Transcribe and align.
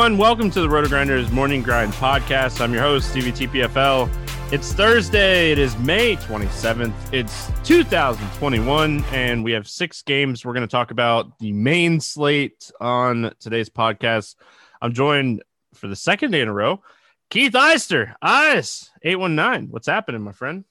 Everyone, 0.00 0.16
welcome 0.16 0.50
to 0.52 0.62
the 0.62 0.66
RotoGrinders 0.66 1.30
Morning 1.30 1.62
Grind 1.62 1.92
Podcast. 1.92 2.62
I'm 2.62 2.72
your 2.72 2.80
host, 2.80 3.10
Stevie 3.10 3.32
TPFL. 3.32 4.10
It's 4.50 4.72
Thursday. 4.72 5.52
It 5.52 5.58
is 5.58 5.76
May 5.76 6.16
27th. 6.16 6.94
It's 7.12 7.50
2021, 7.64 9.04
and 9.12 9.44
we 9.44 9.52
have 9.52 9.68
six 9.68 10.00
games. 10.00 10.42
We're 10.42 10.54
going 10.54 10.66
to 10.66 10.72
talk 10.72 10.90
about 10.90 11.38
the 11.38 11.52
main 11.52 12.00
slate 12.00 12.70
on 12.80 13.34
today's 13.40 13.68
podcast. 13.68 14.36
I'm 14.80 14.94
joined 14.94 15.42
for 15.74 15.86
the 15.86 15.96
second 15.96 16.30
day 16.30 16.40
in 16.40 16.48
a 16.48 16.54
row. 16.54 16.80
Keith 17.28 17.52
Eister, 17.52 18.14
Ice 18.22 18.88
819. 19.02 19.70
What's 19.70 19.86
happening, 19.86 20.22
my 20.22 20.32
friend? 20.32 20.64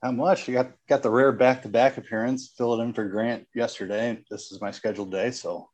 How 0.00 0.12
much? 0.12 0.46
You 0.46 0.54
got 0.54 0.70
got 0.88 1.02
the 1.02 1.10
rare 1.10 1.32
back 1.32 1.62
to 1.62 1.68
back 1.68 1.98
appearance, 1.98 2.52
filled 2.56 2.78
it 2.78 2.84
in 2.84 2.92
for 2.92 3.08
Grant 3.08 3.48
yesterday. 3.52 4.22
This 4.30 4.52
is 4.52 4.60
my 4.60 4.70
scheduled 4.70 5.10
day, 5.10 5.32
so 5.32 5.69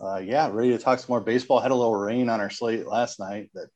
uh, 0.00 0.20
yeah, 0.22 0.48
ready 0.52 0.70
to 0.70 0.78
talk 0.78 0.98
some 0.98 1.08
more 1.08 1.20
baseball. 1.20 1.60
Had 1.60 1.70
a 1.70 1.74
little 1.74 1.94
rain 1.94 2.28
on 2.28 2.40
our 2.40 2.50
slate 2.50 2.86
last 2.86 3.18
night 3.18 3.50
that 3.54 3.68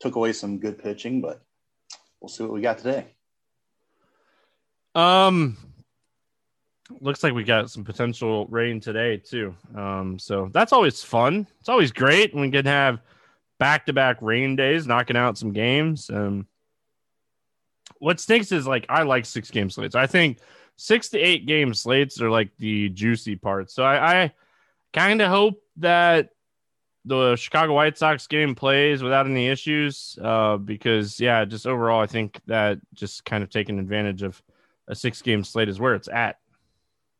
took 0.00 0.16
away 0.16 0.32
some 0.32 0.58
good 0.58 0.82
pitching, 0.82 1.20
but 1.20 1.40
we'll 2.20 2.28
see 2.28 2.42
what 2.42 2.52
we 2.52 2.60
got 2.60 2.78
today. 2.78 3.06
Um, 4.94 5.56
looks 7.00 7.22
like 7.22 7.32
we 7.32 7.44
got 7.44 7.70
some 7.70 7.84
potential 7.84 8.46
rain 8.46 8.80
today 8.80 9.16
too. 9.16 9.54
Um, 9.74 10.18
so 10.18 10.50
that's 10.52 10.72
always 10.72 11.02
fun. 11.02 11.46
It's 11.60 11.68
always 11.68 11.92
great 11.92 12.34
when 12.34 12.42
we 12.42 12.50
can 12.50 12.66
have 12.66 13.00
back 13.58 13.86
to 13.86 13.92
back 13.92 14.18
rain 14.20 14.56
days, 14.56 14.86
knocking 14.86 15.16
out 15.16 15.38
some 15.38 15.52
games. 15.52 16.10
Um, 16.10 16.46
what 17.98 18.20
stinks 18.20 18.52
is 18.52 18.66
like 18.66 18.84
I 18.88 19.04
like 19.04 19.24
six 19.24 19.50
game 19.50 19.70
slates. 19.70 19.94
I 19.94 20.06
think 20.06 20.38
six 20.76 21.08
to 21.10 21.18
eight 21.18 21.46
game 21.46 21.72
slates 21.72 22.20
are 22.20 22.30
like 22.30 22.50
the 22.58 22.88
juicy 22.90 23.36
parts. 23.36 23.72
So 23.74 23.84
I, 23.84 24.22
I 24.22 24.32
kind 24.92 25.22
of 25.22 25.28
hope 25.28 25.62
that 25.76 26.30
the 27.04 27.36
Chicago 27.36 27.74
White 27.74 27.98
Sox 27.98 28.26
game 28.26 28.54
plays 28.54 29.02
without 29.02 29.26
any 29.26 29.48
issues. 29.48 30.18
Uh, 30.22 30.56
because 30.56 31.18
yeah, 31.18 31.44
just 31.44 31.66
overall, 31.66 32.00
I 32.00 32.06
think 32.06 32.40
that 32.46 32.78
just 32.94 33.24
kind 33.24 33.42
of 33.42 33.50
taking 33.50 33.78
advantage 33.78 34.22
of 34.22 34.42
a 34.88 34.94
six 34.94 35.22
game 35.22 35.44
slate 35.44 35.68
is 35.68 35.80
where 35.80 35.94
it's 35.94 36.08
at. 36.08 36.38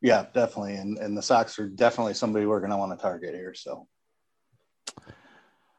Yeah, 0.01 0.27
definitely. 0.35 0.75
And 0.75 0.99
and 0.99 1.17
the 1.17 1.23
Sox 1.23 1.59
are 1.59 1.69
definitely 1.69 2.15
somebody 2.15 2.47
we're 2.47 2.61
going 2.61 2.71
to 2.71 2.77
want 2.77 2.97
to 2.97 3.03
target 3.03 3.35
here. 3.35 3.55
So. 3.55 3.87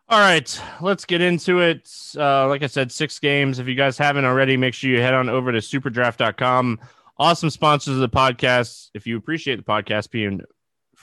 All 0.09 0.19
right, 0.19 0.61
let's 0.81 1.05
get 1.05 1.21
into 1.21 1.61
it. 1.61 1.89
Uh, 2.15 2.47
like 2.47 2.61
I 2.61 2.67
said, 2.67 2.91
six 2.91 3.19
games. 3.19 3.57
If 3.57 3.67
you 3.67 3.73
guys 3.73 3.97
haven't 3.97 4.25
already, 4.25 4.57
make 4.57 4.73
sure 4.73 4.89
you 4.89 4.99
head 4.99 5.13
on 5.13 5.29
over 5.29 5.51
to 5.51 5.59
superdraft.com. 5.59 6.79
Awesome 7.17 7.49
sponsors 7.49 7.95
of 7.95 8.01
the 8.01 8.09
podcast. 8.09 8.89
If 8.93 9.07
you 9.07 9.17
appreciate 9.17 9.55
the 9.55 9.63
podcast 9.63 10.11
being 10.11 10.41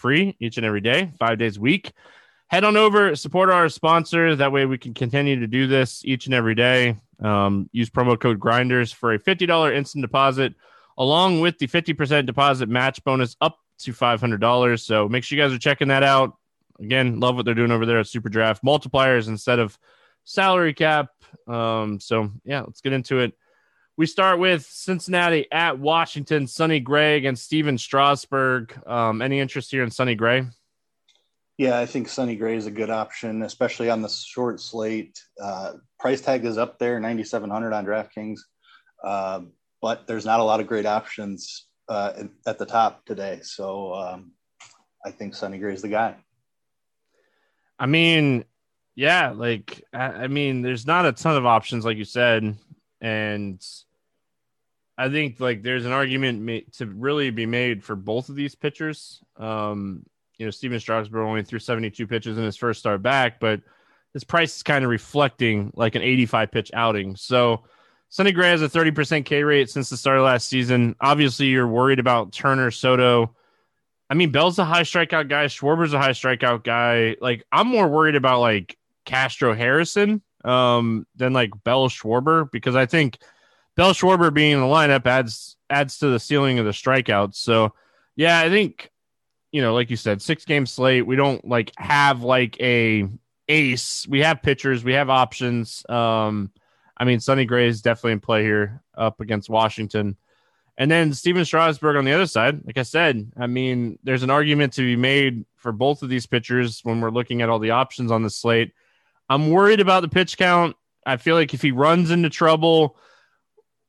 free 0.00 0.36
each 0.40 0.56
and 0.56 0.66
every 0.66 0.80
day, 0.80 1.12
five 1.18 1.38
days 1.38 1.58
a 1.58 1.60
week, 1.60 1.92
head 2.48 2.64
on 2.64 2.76
over, 2.76 3.14
support 3.14 3.50
our 3.50 3.68
sponsor. 3.68 4.34
That 4.34 4.50
way 4.50 4.66
we 4.66 4.78
can 4.78 4.94
continue 4.94 5.38
to 5.38 5.46
do 5.46 5.66
this 5.66 6.04
each 6.04 6.26
and 6.26 6.34
every 6.34 6.54
day. 6.54 6.96
Um, 7.20 7.68
use 7.72 7.90
promo 7.90 8.18
code 8.18 8.40
grinders 8.40 8.92
for 8.92 9.12
a 9.12 9.18
$50 9.18 9.76
instant 9.76 10.02
deposit, 10.02 10.54
along 10.98 11.40
with 11.40 11.58
the 11.58 11.68
50% 11.68 12.26
deposit 12.26 12.68
match 12.68 13.04
bonus 13.04 13.36
up 13.40 13.58
to 13.80 13.92
$500. 13.92 14.80
So 14.80 15.08
make 15.08 15.22
sure 15.22 15.38
you 15.38 15.44
guys 15.44 15.52
are 15.52 15.58
checking 15.58 15.88
that 15.88 16.02
out. 16.02 16.36
Again, 16.80 17.20
love 17.20 17.36
what 17.36 17.44
they're 17.44 17.54
doing 17.54 17.70
over 17.70 17.84
there 17.86 17.98
at 17.98 18.06
SuperDraft 18.06 18.62
multipliers 18.62 19.28
instead 19.28 19.58
of 19.58 19.78
salary 20.24 20.74
cap. 20.74 21.10
Um, 21.46 22.00
so 22.00 22.30
yeah, 22.44 22.62
let's 22.62 22.80
get 22.80 22.92
into 22.92 23.20
it. 23.20 23.34
We 23.96 24.06
start 24.06 24.38
with 24.38 24.64
Cincinnati 24.64 25.46
at 25.52 25.78
Washington, 25.78 26.46
Sonny 26.46 26.80
Gray 26.80 27.16
against 27.16 27.44
Stephen 27.44 27.76
Strasburg. 27.76 28.78
Um, 28.86 29.20
any 29.20 29.40
interest 29.40 29.70
here 29.70 29.82
in 29.82 29.90
Sonny 29.90 30.14
Gray? 30.14 30.46
Yeah, 31.58 31.78
I 31.78 31.84
think 31.84 32.08
Sonny 32.08 32.36
Gray 32.36 32.56
is 32.56 32.64
a 32.64 32.70
good 32.70 32.88
option, 32.88 33.42
especially 33.42 33.90
on 33.90 34.00
the 34.00 34.08
short 34.08 34.60
slate. 34.60 35.20
Uh, 35.38 35.74
price 35.98 36.22
tag 36.22 36.46
is 36.46 36.56
up 36.56 36.78
there, 36.78 36.98
9,700 36.98 37.74
on 37.74 37.84
DraftKings, 37.84 38.40
uh, 39.04 39.42
but 39.82 40.06
there's 40.06 40.24
not 40.24 40.40
a 40.40 40.44
lot 40.44 40.60
of 40.60 40.66
great 40.66 40.86
options 40.86 41.66
uh, 41.90 42.24
at 42.46 42.58
the 42.58 42.64
top 42.64 43.04
today. 43.04 43.40
So 43.42 43.92
um, 43.94 44.32
I 45.04 45.10
think 45.10 45.34
Sonny 45.34 45.58
Gray 45.58 45.74
is 45.74 45.82
the 45.82 45.88
guy. 45.88 46.16
I 47.78 47.84
mean, 47.84 48.44
yeah, 48.94 49.30
like 49.30 49.84
I, 49.92 50.04
I 50.04 50.26
mean, 50.28 50.62
there's 50.62 50.86
not 50.86 51.04
a 51.04 51.12
ton 51.12 51.36
of 51.36 51.44
options, 51.44 51.84
like 51.84 51.98
you 51.98 52.04
said. 52.04 52.56
And 53.00 53.64
I 54.98 55.08
think 55.08 55.40
like 55.40 55.62
there's 55.62 55.86
an 55.86 55.92
argument 55.92 56.74
to 56.74 56.86
really 56.86 57.30
be 57.30 57.46
made 57.46 57.82
for 57.82 57.96
both 57.96 58.28
of 58.28 58.36
these 58.36 58.54
pitchers. 58.54 59.22
Um, 59.36 60.04
you 60.36 60.46
know, 60.46 60.50
Stephen 60.50 60.78
Strasburg 60.80 61.26
only 61.26 61.42
threw 61.42 61.58
72 61.58 62.06
pitches 62.06 62.36
in 62.36 62.44
his 62.44 62.56
first 62.56 62.80
start 62.80 63.02
back, 63.02 63.40
but 63.40 63.60
his 64.12 64.24
price 64.24 64.56
is 64.56 64.62
kind 64.62 64.84
of 64.84 64.90
reflecting 64.90 65.72
like 65.74 65.94
an 65.94 66.02
85 66.02 66.50
pitch 66.50 66.70
outing. 66.74 67.16
So 67.16 67.64
Sonny 68.10 68.32
Gray 68.32 68.50
has 68.50 68.60
a 68.60 68.68
30% 68.68 69.24
K 69.24 69.42
rate 69.42 69.70
since 69.70 69.88
the 69.88 69.96
start 69.96 70.18
of 70.18 70.24
last 70.24 70.48
season. 70.48 70.96
Obviously, 71.00 71.46
you're 71.46 71.66
worried 71.66 71.98
about 71.98 72.32
Turner, 72.32 72.70
Soto. 72.70 73.34
I 74.10 74.14
mean, 74.14 74.32
Bell's 74.32 74.58
a 74.58 74.64
high 74.64 74.82
strikeout 74.82 75.28
guy. 75.28 75.46
Schwarber's 75.46 75.94
a 75.94 75.98
high 75.98 76.10
strikeout 76.10 76.64
guy. 76.64 77.16
Like, 77.20 77.44
I'm 77.52 77.68
more 77.68 77.88
worried 77.88 78.16
about 78.16 78.40
like 78.40 78.76
Castro 79.04 79.54
Harrison 79.54 80.20
um, 80.44 81.06
than 81.16 81.32
like 81.32 81.50
Bell 81.64 81.88
Schwarber 81.88 82.50
because 82.50 82.76
I 82.76 82.86
think 82.86 83.18
Bell 83.76 83.92
Schwarber 83.92 84.32
being 84.32 84.52
in 84.52 84.60
the 84.60 84.66
lineup 84.66 85.06
adds 85.06 85.56
adds 85.68 85.98
to 85.98 86.08
the 86.08 86.20
ceiling 86.20 86.58
of 86.58 86.64
the 86.64 86.72
strikeouts. 86.72 87.36
So, 87.36 87.74
yeah, 88.16 88.40
I 88.40 88.48
think 88.48 88.90
you 89.52 89.62
know, 89.62 89.74
like 89.74 89.90
you 89.90 89.96
said, 89.96 90.22
six 90.22 90.44
game 90.44 90.66
slate. 90.66 91.06
We 91.06 91.16
don't 91.16 91.46
like 91.46 91.72
have 91.76 92.22
like 92.22 92.60
a 92.60 93.08
ace. 93.48 94.06
We 94.08 94.20
have 94.20 94.42
pitchers. 94.42 94.84
We 94.84 94.92
have 94.94 95.10
options. 95.10 95.84
Um, 95.88 96.52
I 96.96 97.04
mean, 97.04 97.20
Sonny 97.20 97.44
Gray 97.44 97.66
is 97.66 97.82
definitely 97.82 98.12
in 98.12 98.20
play 98.20 98.42
here 98.42 98.82
up 98.96 99.20
against 99.20 99.50
Washington. 99.50 100.16
And 100.78 100.90
then 100.90 101.12
Stephen 101.12 101.44
Strasburg 101.44 101.96
on 101.96 102.04
the 102.04 102.12
other 102.12 102.26
side, 102.26 102.64
like 102.64 102.78
I 102.78 102.84
said, 102.84 103.32
I 103.36 103.46
mean, 103.46 103.98
there's 104.02 104.22
an 104.22 104.30
argument 104.30 104.72
to 104.74 104.82
be 104.82 104.96
made 104.96 105.44
for 105.56 105.72
both 105.72 106.02
of 106.02 106.08
these 106.08 106.26
pitchers 106.26 106.80
when 106.84 107.00
we're 107.00 107.10
looking 107.10 107.42
at 107.42 107.50
all 107.50 107.58
the 107.58 107.72
options 107.72 108.10
on 108.10 108.22
the 108.22 108.30
slate. 108.30 108.72
I'm 109.30 109.50
worried 109.50 109.78
about 109.78 110.00
the 110.00 110.08
pitch 110.08 110.36
count. 110.36 110.76
I 111.06 111.16
feel 111.16 111.36
like 111.36 111.54
if 111.54 111.62
he 111.62 111.70
runs 111.70 112.10
into 112.10 112.28
trouble, 112.28 112.96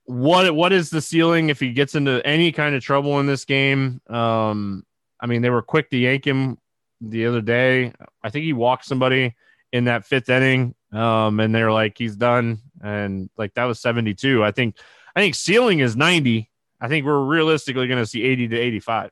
what 0.06 0.54
what 0.54 0.72
is 0.72 0.92
the 0.92 1.02
ceiling 1.02 1.50
if 1.50 1.60
he 1.60 1.74
gets 1.74 1.96
into 1.96 2.26
any 2.26 2.52
kind 2.52 2.76
of 2.76 2.84
trouble 2.84 3.20
in 3.20 3.26
this 3.26 3.44
game? 3.44 4.02
Um, 4.08 4.86
I 5.20 5.26
mean, 5.26 5.42
they 5.42 5.50
were 5.50 5.64
quick 5.64 5.90
to 5.90 5.98
yank 5.98 6.26
him 6.26 6.60
the 7.02 7.26
other 7.26 7.42
day. 7.42 7.92
I 8.24 8.30
think 8.30 8.46
he 8.46 8.54
walked 8.54 8.86
somebody 8.86 9.36
in 9.74 9.86
that 9.86 10.06
fifth 10.06 10.30
inning, 10.30 10.76
um, 10.94 11.40
and 11.40 11.54
they're 11.54 11.72
like, 11.72 11.98
he's 11.98 12.16
done, 12.16 12.60
and 12.84 13.30
like 13.36 13.56
that 13.56 13.66
was 13.66 13.80
72. 13.82 14.44
I 14.44 14.52
think 14.52 14.78
I 15.16 15.22
think 15.22 15.34
ceiling 15.34 15.80
is 15.80 15.96
90. 15.96 16.52
I 16.80 16.88
think 16.88 17.06
we're 17.06 17.26
realistically 17.26 17.88
going 17.88 18.00
to 18.00 18.06
see 18.06 18.24
80 18.24 18.50
to 18.50 18.58
85. 18.58 19.12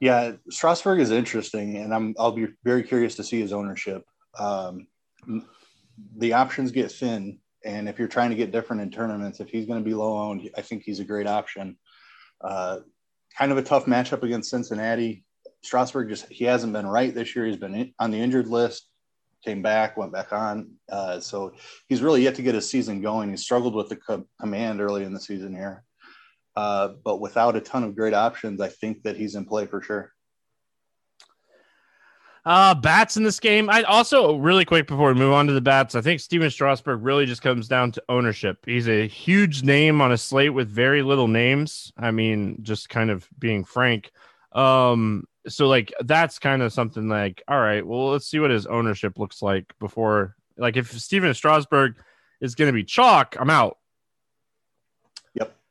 Yeah, 0.00 0.32
Strasburg 0.50 1.00
is 1.00 1.12
interesting, 1.12 1.76
and 1.76 1.94
I'm 1.94 2.16
I'll 2.18 2.32
be 2.32 2.48
very 2.64 2.82
curious 2.82 3.14
to 3.14 3.24
see 3.24 3.40
his 3.40 3.52
ownership. 3.52 4.04
Um, 4.38 4.86
the 6.16 6.34
options 6.34 6.72
get 6.72 6.92
thin, 6.92 7.38
and 7.64 7.88
if 7.88 7.98
you're 7.98 8.08
trying 8.08 8.30
to 8.30 8.36
get 8.36 8.52
different 8.52 8.82
in 8.82 8.90
tournaments, 8.90 9.40
if 9.40 9.48
he's 9.48 9.66
going 9.66 9.78
to 9.82 9.84
be 9.84 9.94
low 9.94 10.18
owned, 10.18 10.48
I 10.56 10.62
think 10.62 10.82
he's 10.82 11.00
a 11.00 11.04
great 11.04 11.26
option. 11.26 11.76
Uh, 12.40 12.78
kind 13.36 13.52
of 13.52 13.58
a 13.58 13.62
tough 13.62 13.86
matchup 13.86 14.22
against 14.22 14.50
Cincinnati. 14.50 15.24
Strasburg 15.62 16.08
just 16.08 16.26
he 16.30 16.44
hasn't 16.44 16.72
been 16.72 16.86
right 16.86 17.14
this 17.14 17.34
year. 17.34 17.46
He's 17.46 17.56
been 17.56 17.74
in, 17.74 17.94
on 17.98 18.10
the 18.10 18.20
injured 18.20 18.46
list, 18.46 18.88
came 19.44 19.62
back, 19.62 19.96
went 19.96 20.12
back 20.12 20.32
on. 20.32 20.72
Uh, 20.90 21.18
so 21.20 21.54
he's 21.88 22.02
really 22.02 22.22
yet 22.22 22.34
to 22.36 22.42
get 22.42 22.54
his 22.54 22.68
season 22.68 23.00
going. 23.00 23.30
He 23.30 23.36
struggled 23.36 23.74
with 23.74 23.88
the 23.88 23.96
co- 23.96 24.26
command 24.40 24.80
early 24.80 25.04
in 25.04 25.12
the 25.12 25.20
season 25.20 25.54
here. 25.54 25.82
Uh, 26.54 26.88
but 27.04 27.20
without 27.20 27.56
a 27.56 27.60
ton 27.60 27.84
of 27.84 27.96
great 27.96 28.14
options, 28.14 28.60
I 28.60 28.68
think 28.68 29.02
that 29.02 29.16
he's 29.16 29.34
in 29.34 29.44
play 29.44 29.66
for 29.66 29.82
sure. 29.82 30.12
Uh, 32.46 32.72
bats 32.76 33.16
in 33.16 33.24
this 33.24 33.40
game. 33.40 33.68
I 33.68 33.82
also 33.82 34.36
really 34.36 34.64
quick 34.64 34.86
before 34.86 35.08
we 35.12 35.18
move 35.18 35.32
on 35.32 35.48
to 35.48 35.52
the 35.52 35.60
bats. 35.60 35.96
I 35.96 36.00
think 36.00 36.20
Stephen 36.20 36.48
Strasburg 36.48 37.02
really 37.02 37.26
just 37.26 37.42
comes 37.42 37.66
down 37.66 37.90
to 37.90 38.02
ownership. 38.08 38.64
He's 38.64 38.88
a 38.88 39.08
huge 39.08 39.64
name 39.64 40.00
on 40.00 40.12
a 40.12 40.16
slate 40.16 40.54
with 40.54 40.68
very 40.68 41.02
little 41.02 41.26
names. 41.26 41.92
I 41.98 42.12
mean, 42.12 42.58
just 42.62 42.88
kind 42.88 43.10
of 43.10 43.28
being 43.36 43.64
frank. 43.64 44.12
Um, 44.52 45.24
so 45.48 45.66
like 45.66 45.92
that's 46.04 46.38
kind 46.38 46.62
of 46.62 46.72
something 46.72 47.08
like, 47.08 47.42
all 47.48 47.58
right, 47.58 47.84
well, 47.84 48.10
let's 48.12 48.28
see 48.28 48.38
what 48.38 48.52
his 48.52 48.66
ownership 48.66 49.18
looks 49.18 49.42
like 49.42 49.74
before. 49.80 50.36
Like 50.56 50.76
if 50.76 50.96
Stephen 51.00 51.34
Strasburg 51.34 51.96
is 52.40 52.54
going 52.54 52.68
to 52.68 52.72
be 52.72 52.84
chalk, 52.84 53.36
I'm 53.40 53.50
out. 53.50 53.78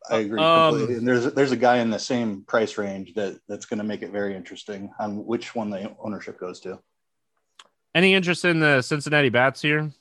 I 0.10 0.18
agree 0.18 0.42
um, 0.42 0.72
completely. 0.72 0.96
And 0.96 1.08
there's 1.08 1.34
there's 1.34 1.52
a 1.52 1.58
guy 1.58 1.78
in 1.78 1.90
the 1.90 2.00
same 2.00 2.44
price 2.44 2.78
range 2.78 3.14
that 3.16 3.40
that's 3.48 3.66
going 3.66 3.80
to 3.80 3.84
make 3.84 4.02
it 4.02 4.12
very 4.12 4.36
interesting 4.36 4.92
on 5.00 5.26
which 5.26 5.56
one 5.56 5.70
the 5.70 5.96
ownership 6.00 6.40
goes 6.40 6.60
to. 6.62 6.80
Any 7.94 8.14
interest 8.14 8.44
in 8.46 8.60
the 8.60 8.82
Cincinnati 8.82 9.30
Bats 9.30 9.62
here? 9.62 9.92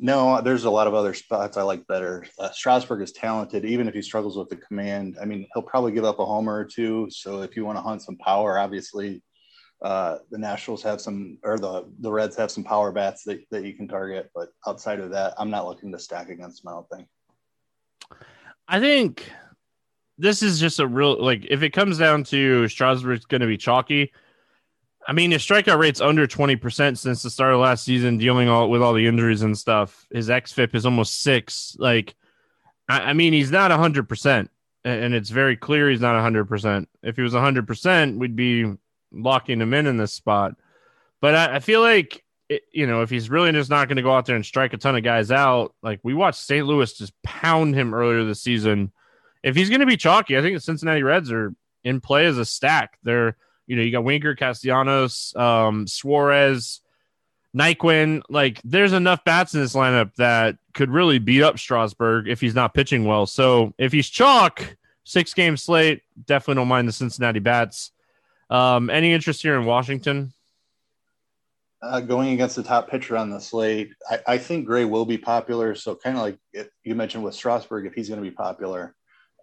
No, 0.00 0.40
there's 0.40 0.64
a 0.64 0.70
lot 0.70 0.86
of 0.86 0.94
other 0.94 1.12
spots 1.12 1.56
I 1.56 1.62
like 1.62 1.84
better. 1.88 2.24
Uh, 2.38 2.50
Strasburg 2.52 3.02
is 3.02 3.10
talented, 3.10 3.64
even 3.64 3.88
if 3.88 3.94
he 3.94 4.02
struggles 4.02 4.36
with 4.36 4.48
the 4.48 4.56
command. 4.56 5.18
I 5.20 5.24
mean, 5.24 5.48
he'll 5.52 5.62
probably 5.64 5.90
give 5.90 6.04
up 6.04 6.20
a 6.20 6.24
homer 6.24 6.56
or 6.56 6.64
two. 6.64 7.08
So 7.10 7.42
if 7.42 7.56
you 7.56 7.64
want 7.64 7.78
to 7.78 7.82
hunt 7.82 8.02
some 8.02 8.16
power, 8.18 8.58
obviously, 8.58 9.20
uh, 9.82 10.18
the 10.30 10.38
Nationals 10.38 10.84
have 10.84 11.00
some, 11.00 11.38
or 11.42 11.58
the 11.58 11.92
the 11.98 12.12
Reds 12.12 12.36
have 12.36 12.52
some 12.52 12.62
power 12.62 12.92
bats 12.92 13.24
that, 13.24 13.40
that 13.50 13.64
you 13.64 13.74
can 13.74 13.88
target. 13.88 14.30
But 14.34 14.50
outside 14.66 15.00
of 15.00 15.10
that, 15.10 15.34
I'm 15.36 15.50
not 15.50 15.66
looking 15.66 15.90
to 15.90 15.98
stack 15.98 16.28
against 16.28 16.62
them. 16.62 16.72
I 16.72 16.76
don't 16.76 16.88
think. 16.88 17.08
I 18.68 18.80
think 18.80 19.30
this 20.18 20.42
is 20.42 20.60
just 20.60 20.78
a 20.78 20.86
real 20.86 21.22
like 21.22 21.46
if 21.48 21.62
it 21.62 21.70
comes 21.70 21.98
down 21.98 22.24
to 22.24 22.68
Strasburg's 22.68 23.24
going 23.24 23.40
to 23.40 23.46
be 23.46 23.56
chalky. 23.56 24.12
I 25.06 25.12
mean, 25.12 25.30
his 25.30 25.42
strikeout 25.42 25.78
rate's 25.78 26.02
under 26.02 26.26
twenty 26.26 26.56
percent 26.56 26.98
since 26.98 27.22
the 27.22 27.30
start 27.30 27.54
of 27.54 27.60
last 27.60 27.84
season, 27.84 28.18
dealing 28.18 28.48
all 28.48 28.68
with 28.68 28.82
all 28.82 28.92
the 28.92 29.06
injuries 29.06 29.40
and 29.40 29.56
stuff. 29.56 30.06
His 30.12 30.28
xFIP 30.28 30.74
is 30.74 30.84
almost 30.84 31.22
six. 31.22 31.74
Like, 31.78 32.14
I, 32.90 33.00
I 33.00 33.12
mean, 33.14 33.32
he's 33.32 33.50
not 33.50 33.70
hundred 33.70 34.06
percent, 34.06 34.50
and 34.84 35.14
it's 35.14 35.30
very 35.30 35.56
clear 35.56 35.88
he's 35.88 36.02
not 36.02 36.20
hundred 36.20 36.44
percent. 36.44 36.90
If 37.02 37.16
he 37.16 37.22
was 37.22 37.32
hundred 37.32 37.66
percent, 37.66 38.18
we'd 38.18 38.36
be 38.36 38.70
locking 39.10 39.62
him 39.62 39.72
in 39.72 39.86
in 39.86 39.96
this 39.96 40.12
spot. 40.12 40.56
But 41.22 41.34
I, 41.34 41.56
I 41.56 41.60
feel 41.60 41.80
like 41.80 42.22
it, 42.48 42.62
you 42.72 42.86
know, 42.86 43.02
if 43.02 43.10
he's 43.10 43.30
really 43.30 43.52
just 43.52 43.70
not 43.70 43.88
going 43.88 43.96
to 43.96 44.02
go 44.02 44.14
out 44.14 44.26
there 44.26 44.36
and 44.36 44.44
strike 44.44 44.72
a 44.72 44.78
ton 44.78 44.96
of 44.96 45.02
guys 45.02 45.30
out, 45.30 45.74
like 45.82 46.00
we 46.02 46.14
watched 46.14 46.40
St. 46.40 46.66
Louis 46.66 46.92
just 46.92 47.12
pound 47.22 47.74
him 47.74 47.94
earlier 47.94 48.24
this 48.24 48.42
season. 48.42 48.92
If 49.42 49.54
he's 49.54 49.68
going 49.68 49.80
to 49.80 49.86
be 49.86 49.96
chalky, 49.96 50.36
I 50.36 50.42
think 50.42 50.56
the 50.56 50.60
Cincinnati 50.60 51.02
Reds 51.02 51.30
are 51.30 51.54
in 51.84 52.00
play 52.00 52.26
as 52.26 52.38
a 52.38 52.44
stack. 52.44 52.98
They're, 53.02 53.36
you 53.66 53.76
know, 53.76 53.82
you 53.82 53.92
got 53.92 54.04
Winker, 54.04 54.34
Castellanos, 54.34 55.34
um, 55.36 55.86
Suarez, 55.86 56.80
Naquin. 57.56 58.22
Like, 58.28 58.60
there's 58.64 58.92
enough 58.92 59.24
bats 59.24 59.54
in 59.54 59.60
this 59.60 59.74
lineup 59.74 60.14
that 60.16 60.56
could 60.74 60.90
really 60.90 61.18
beat 61.18 61.42
up 61.42 61.58
Strasburg 61.58 62.28
if 62.28 62.40
he's 62.40 62.54
not 62.54 62.74
pitching 62.74 63.04
well. 63.04 63.26
So 63.26 63.74
if 63.78 63.92
he's 63.92 64.08
chalk, 64.08 64.76
six 65.04 65.34
game 65.34 65.56
slate, 65.56 66.02
definitely 66.26 66.60
don't 66.60 66.68
mind 66.68 66.88
the 66.88 66.92
Cincinnati 66.92 67.40
bats. 67.40 67.92
Um, 68.50 68.88
any 68.88 69.12
interest 69.12 69.42
here 69.42 69.58
in 69.58 69.66
Washington? 69.66 70.32
Uh, 71.82 72.00
going 72.00 72.30
against 72.30 72.56
the 72.56 72.62
top 72.62 72.88
pitcher 72.90 73.16
on 73.16 73.30
the 73.30 73.40
slate, 73.40 73.92
I, 74.10 74.20
I 74.26 74.38
think 74.38 74.66
Gray 74.66 74.84
will 74.84 75.04
be 75.04 75.18
popular. 75.18 75.74
So 75.74 75.94
kind 75.94 76.16
of 76.16 76.22
like 76.22 76.38
it, 76.52 76.70
you 76.84 76.94
mentioned 76.94 77.24
with 77.24 77.34
Strasburg, 77.34 77.86
if 77.86 77.94
he's 77.94 78.08
going 78.08 78.22
to 78.22 78.28
be 78.28 78.34
popular, 78.34 78.94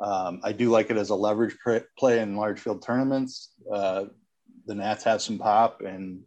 um, 0.02 0.42
I 0.44 0.52
do 0.52 0.70
like 0.70 0.90
it 0.90 0.98
as 0.98 1.10
a 1.10 1.16
leverage 1.16 1.56
play 1.98 2.20
in 2.20 2.36
large 2.36 2.60
field 2.60 2.82
tournaments. 2.82 3.52
Uh, 3.72 4.06
the 4.66 4.76
Nats 4.76 5.04
have 5.06 5.22
some 5.22 5.38
pop, 5.38 5.82
and 5.82 6.22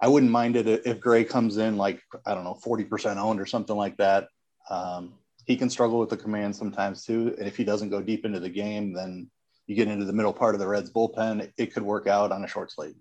I 0.00 0.08
wouldn't 0.08 0.32
mind 0.32 0.56
it 0.56 0.66
if 0.84 1.00
Gray 1.00 1.24
comes 1.24 1.56
in 1.56 1.76
like 1.76 2.02
I 2.26 2.34
don't 2.34 2.44
know 2.44 2.54
forty 2.54 2.84
percent 2.84 3.18
owned 3.18 3.40
or 3.40 3.46
something 3.46 3.76
like 3.76 3.96
that. 3.96 4.28
Um, 4.68 5.14
he 5.46 5.56
can 5.56 5.70
struggle 5.70 5.98
with 5.98 6.10
the 6.10 6.16
command 6.16 6.54
sometimes 6.54 7.04
too, 7.04 7.34
and 7.38 7.46
if 7.46 7.56
he 7.56 7.64
doesn't 7.64 7.90
go 7.90 8.02
deep 8.02 8.26
into 8.26 8.40
the 8.40 8.50
game, 8.50 8.92
then 8.92 9.30
you 9.66 9.74
get 9.74 9.88
into 9.88 10.04
the 10.04 10.12
middle 10.12 10.32
part 10.32 10.54
of 10.54 10.60
the 10.60 10.66
Reds 10.66 10.92
bullpen. 10.92 11.40
It, 11.40 11.52
it 11.56 11.74
could 11.74 11.84
work 11.84 12.06
out 12.06 12.32
on 12.32 12.44
a 12.44 12.48
short 12.48 12.70
slate. 12.70 12.96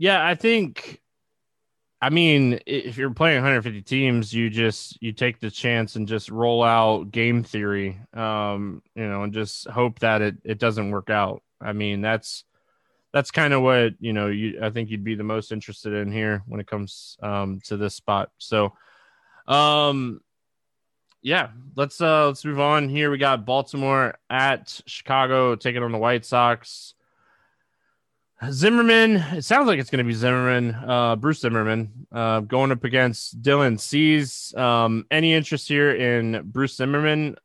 Yeah, 0.00 0.26
I 0.26 0.34
think. 0.34 1.02
I 2.00 2.08
mean, 2.08 2.60
if 2.64 2.96
you're 2.96 3.12
playing 3.12 3.36
150 3.36 3.82
teams, 3.82 4.32
you 4.32 4.48
just 4.48 4.96
you 5.02 5.12
take 5.12 5.40
the 5.40 5.50
chance 5.50 5.94
and 5.96 6.08
just 6.08 6.30
roll 6.30 6.62
out 6.62 7.10
game 7.10 7.44
theory, 7.44 8.00
um, 8.14 8.82
you 8.94 9.06
know, 9.06 9.24
and 9.24 9.34
just 9.34 9.68
hope 9.68 9.98
that 9.98 10.22
it 10.22 10.36
it 10.42 10.58
doesn't 10.58 10.90
work 10.90 11.10
out. 11.10 11.42
I 11.60 11.74
mean, 11.74 12.00
that's 12.00 12.44
that's 13.12 13.30
kind 13.30 13.52
of 13.52 13.60
what 13.60 13.92
you 14.00 14.14
know. 14.14 14.28
You 14.28 14.60
I 14.62 14.70
think 14.70 14.88
you'd 14.88 15.04
be 15.04 15.16
the 15.16 15.22
most 15.22 15.52
interested 15.52 15.92
in 15.92 16.10
here 16.10 16.42
when 16.46 16.60
it 16.60 16.66
comes 16.66 17.18
um, 17.22 17.60
to 17.64 17.76
this 17.76 17.94
spot. 17.94 18.30
So, 18.38 18.72
um, 19.46 20.22
yeah, 21.20 21.50
let's 21.76 22.00
uh 22.00 22.28
let's 22.28 22.42
move 22.46 22.60
on 22.60 22.88
here. 22.88 23.10
We 23.10 23.18
got 23.18 23.44
Baltimore 23.44 24.16
at 24.30 24.80
Chicago 24.86 25.56
taking 25.56 25.82
on 25.82 25.92
the 25.92 25.98
White 25.98 26.24
Sox. 26.24 26.94
Zimmerman, 28.48 29.16
it 29.36 29.44
sounds 29.44 29.66
like 29.66 29.78
it's 29.78 29.90
going 29.90 30.04
to 30.04 30.08
be 30.08 30.14
Zimmerman, 30.14 30.74
uh, 30.74 31.16
Bruce 31.16 31.40
Zimmerman, 31.40 32.06
uh, 32.10 32.40
going 32.40 32.72
up 32.72 32.84
against 32.84 33.42
Dylan 33.42 33.78
Cease. 33.78 34.54
Um, 34.54 35.04
any 35.10 35.34
interest 35.34 35.68
here 35.68 35.94
in 35.94 36.42
Bruce 36.44 36.76
Zimmerman? 36.76 37.36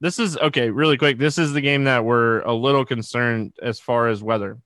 This 0.00 0.18
is 0.18 0.36
okay, 0.38 0.70
really 0.70 0.96
quick. 0.96 1.18
This 1.18 1.38
is 1.38 1.52
the 1.52 1.60
game 1.60 1.84
that 1.84 2.04
we're 2.04 2.40
a 2.40 2.52
little 2.52 2.84
concerned 2.84 3.52
as 3.62 3.78
far 3.78 4.08
as 4.08 4.22
weather. 4.22 4.58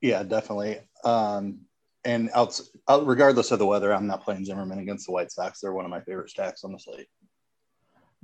Yeah, 0.00 0.22
definitely. 0.22 0.78
Um, 1.04 1.60
And 2.04 2.30
out, 2.32 2.58
out, 2.88 3.06
regardless 3.06 3.50
of 3.50 3.58
the 3.58 3.66
weather, 3.66 3.92
I'm 3.92 4.06
not 4.06 4.22
playing 4.22 4.44
Zimmerman 4.44 4.78
against 4.78 5.06
the 5.06 5.12
White 5.12 5.30
Sox. 5.30 5.60
They're 5.60 5.72
one 5.72 5.84
of 5.84 5.90
my 5.90 6.00
favorite 6.00 6.30
stacks 6.30 6.64
on 6.64 6.72
the 6.72 6.78
slate. 6.78 7.08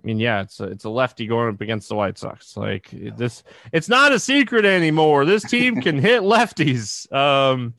I 0.05 0.07
mean, 0.07 0.19
yeah, 0.21 0.43
it's 0.43 0.61
a, 0.61 0.65
it's 0.65 0.85
a 0.85 0.91
lefty 0.91 1.27
going 1.27 1.55
up 1.55 1.63
against 1.63 1.89
the 1.89 1.95
White 1.95 2.19
Sox. 2.19 2.59
Like 2.59 2.91
this, 2.93 3.43
it's 3.73 3.89
not 3.89 4.13
a 4.13 4.19
secret 4.19 4.67
anymore. 4.67 5.25
This 5.25 5.43
team 5.45 5.81
can 5.81 5.99
hit 5.99 6.21
lefties. 6.23 7.11
Um, 7.11 7.73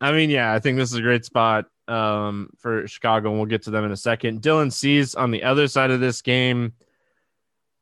I 0.00 0.12
mean, 0.12 0.30
yeah, 0.30 0.54
I 0.54 0.60
think 0.60 0.78
this 0.78 0.90
is 0.90 0.96
a 0.96 1.02
great 1.02 1.26
spot 1.26 1.66
um, 1.88 2.48
for 2.56 2.88
Chicago, 2.88 3.28
and 3.28 3.38
we'll 3.38 3.46
get 3.46 3.64
to 3.64 3.70
them 3.70 3.84
in 3.84 3.92
a 3.92 3.98
second. 3.98 4.40
Dylan 4.40 4.72
Cease 4.72 5.14
on 5.14 5.30
the 5.30 5.42
other 5.42 5.68
side 5.68 5.90
of 5.90 6.00
this 6.00 6.22
game. 6.22 6.72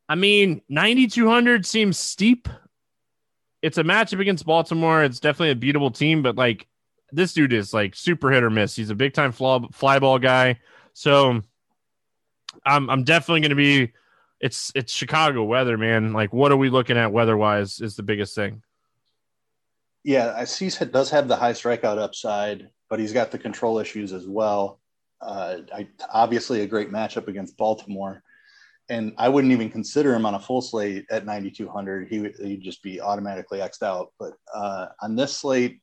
I 0.09 0.17
mean, 0.17 0.61
9,200 0.69 1.65
seems 1.65 1.97
steep. 1.97 2.49
It's 3.63 3.79
a 3.79 3.85
matchup 3.85 4.19
against 4.19 4.45
Baltimore. 4.45 5.05
It's 5.05 5.21
definitely 5.21 5.51
a 5.51 5.73
beatable 5.73 5.97
team, 5.97 6.23
but 6.23 6.35
like 6.35 6.67
this 7.13 7.35
dude 7.35 7.53
is 7.53 7.73
like 7.73 7.95
super 7.95 8.33
hit 8.33 8.43
or 8.43 8.51
miss. 8.51 8.75
He's 8.75 8.91
a 8.91 8.97
big 8.97 9.15
time 9.15 9.31
fly, 9.31 9.61
fly 9.71 10.01
ball 10.01 10.19
guy. 10.19 10.59
So 10.93 11.41
I'm 12.65 12.89
I'm 12.91 13.05
definitely 13.05 13.41
going 13.41 13.51
to 13.51 13.57
be. 13.57 13.93
It's 14.41 14.73
it's 14.75 14.93
Chicago 14.93 15.45
weather, 15.45 15.79
man. 15.79 16.13
Like, 16.13 16.33
what 16.33 16.53
are 16.53 16.57
we 16.57 16.69
looking 16.69 16.97
at 16.97 17.13
weather 17.13 17.37
wise? 17.37 17.81
Is 17.81 17.97
the 17.97 18.03
biggest 18.03 18.35
thing. 18.35 18.63
Yeah, 20.03 20.35
I 20.37 20.45
see. 20.45 20.69
Does 20.69 21.11
have 21.11 21.29
the 21.29 21.37
high 21.37 21.53
strikeout 21.53 21.99
upside, 21.99 22.69
but 22.91 22.99
he's 22.99 23.13
got 23.13 23.31
the 23.31 23.39
control 23.39 23.79
issues 23.79 24.13
as 24.13 24.27
well. 24.27 24.81
Uh, 25.21 25.59
I, 25.75 25.89
obviously, 26.13 26.61
a 26.61 26.67
great 26.67 26.91
matchup 26.91 27.29
against 27.29 27.57
Baltimore, 27.57 28.23
and 28.91 29.15
I 29.17 29.31
wouldn't 29.31 29.53
even 29.53 29.71
consider 29.71 30.15
him 30.15 30.27
on 30.27 30.35
a 30.35 30.41
full 30.41 30.61
slate 30.61 31.07
at 31.11 31.25
9,200. 31.25 32.09
He 32.09 32.21
would 32.21 32.35
he'd 32.37 32.63
just 32.63 32.83
be 32.83 33.01
automatically 33.01 33.61
xed 33.61 33.83
out. 33.83 34.13
But 34.19 34.35
uh, 34.53 34.89
on 35.01 35.17
this 35.17 35.35
slate, 35.35 35.81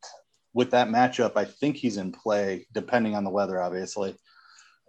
with 0.54 0.72
that 0.72 0.90
matchup, 0.90 1.36
I 1.36 1.46
think 1.46 1.78
he's 1.78 1.98
in 1.98 2.12
play, 2.12 2.68
depending 2.74 3.16
on 3.16 3.24
the 3.24 3.30
weather, 3.30 3.62
obviously. 3.62 4.16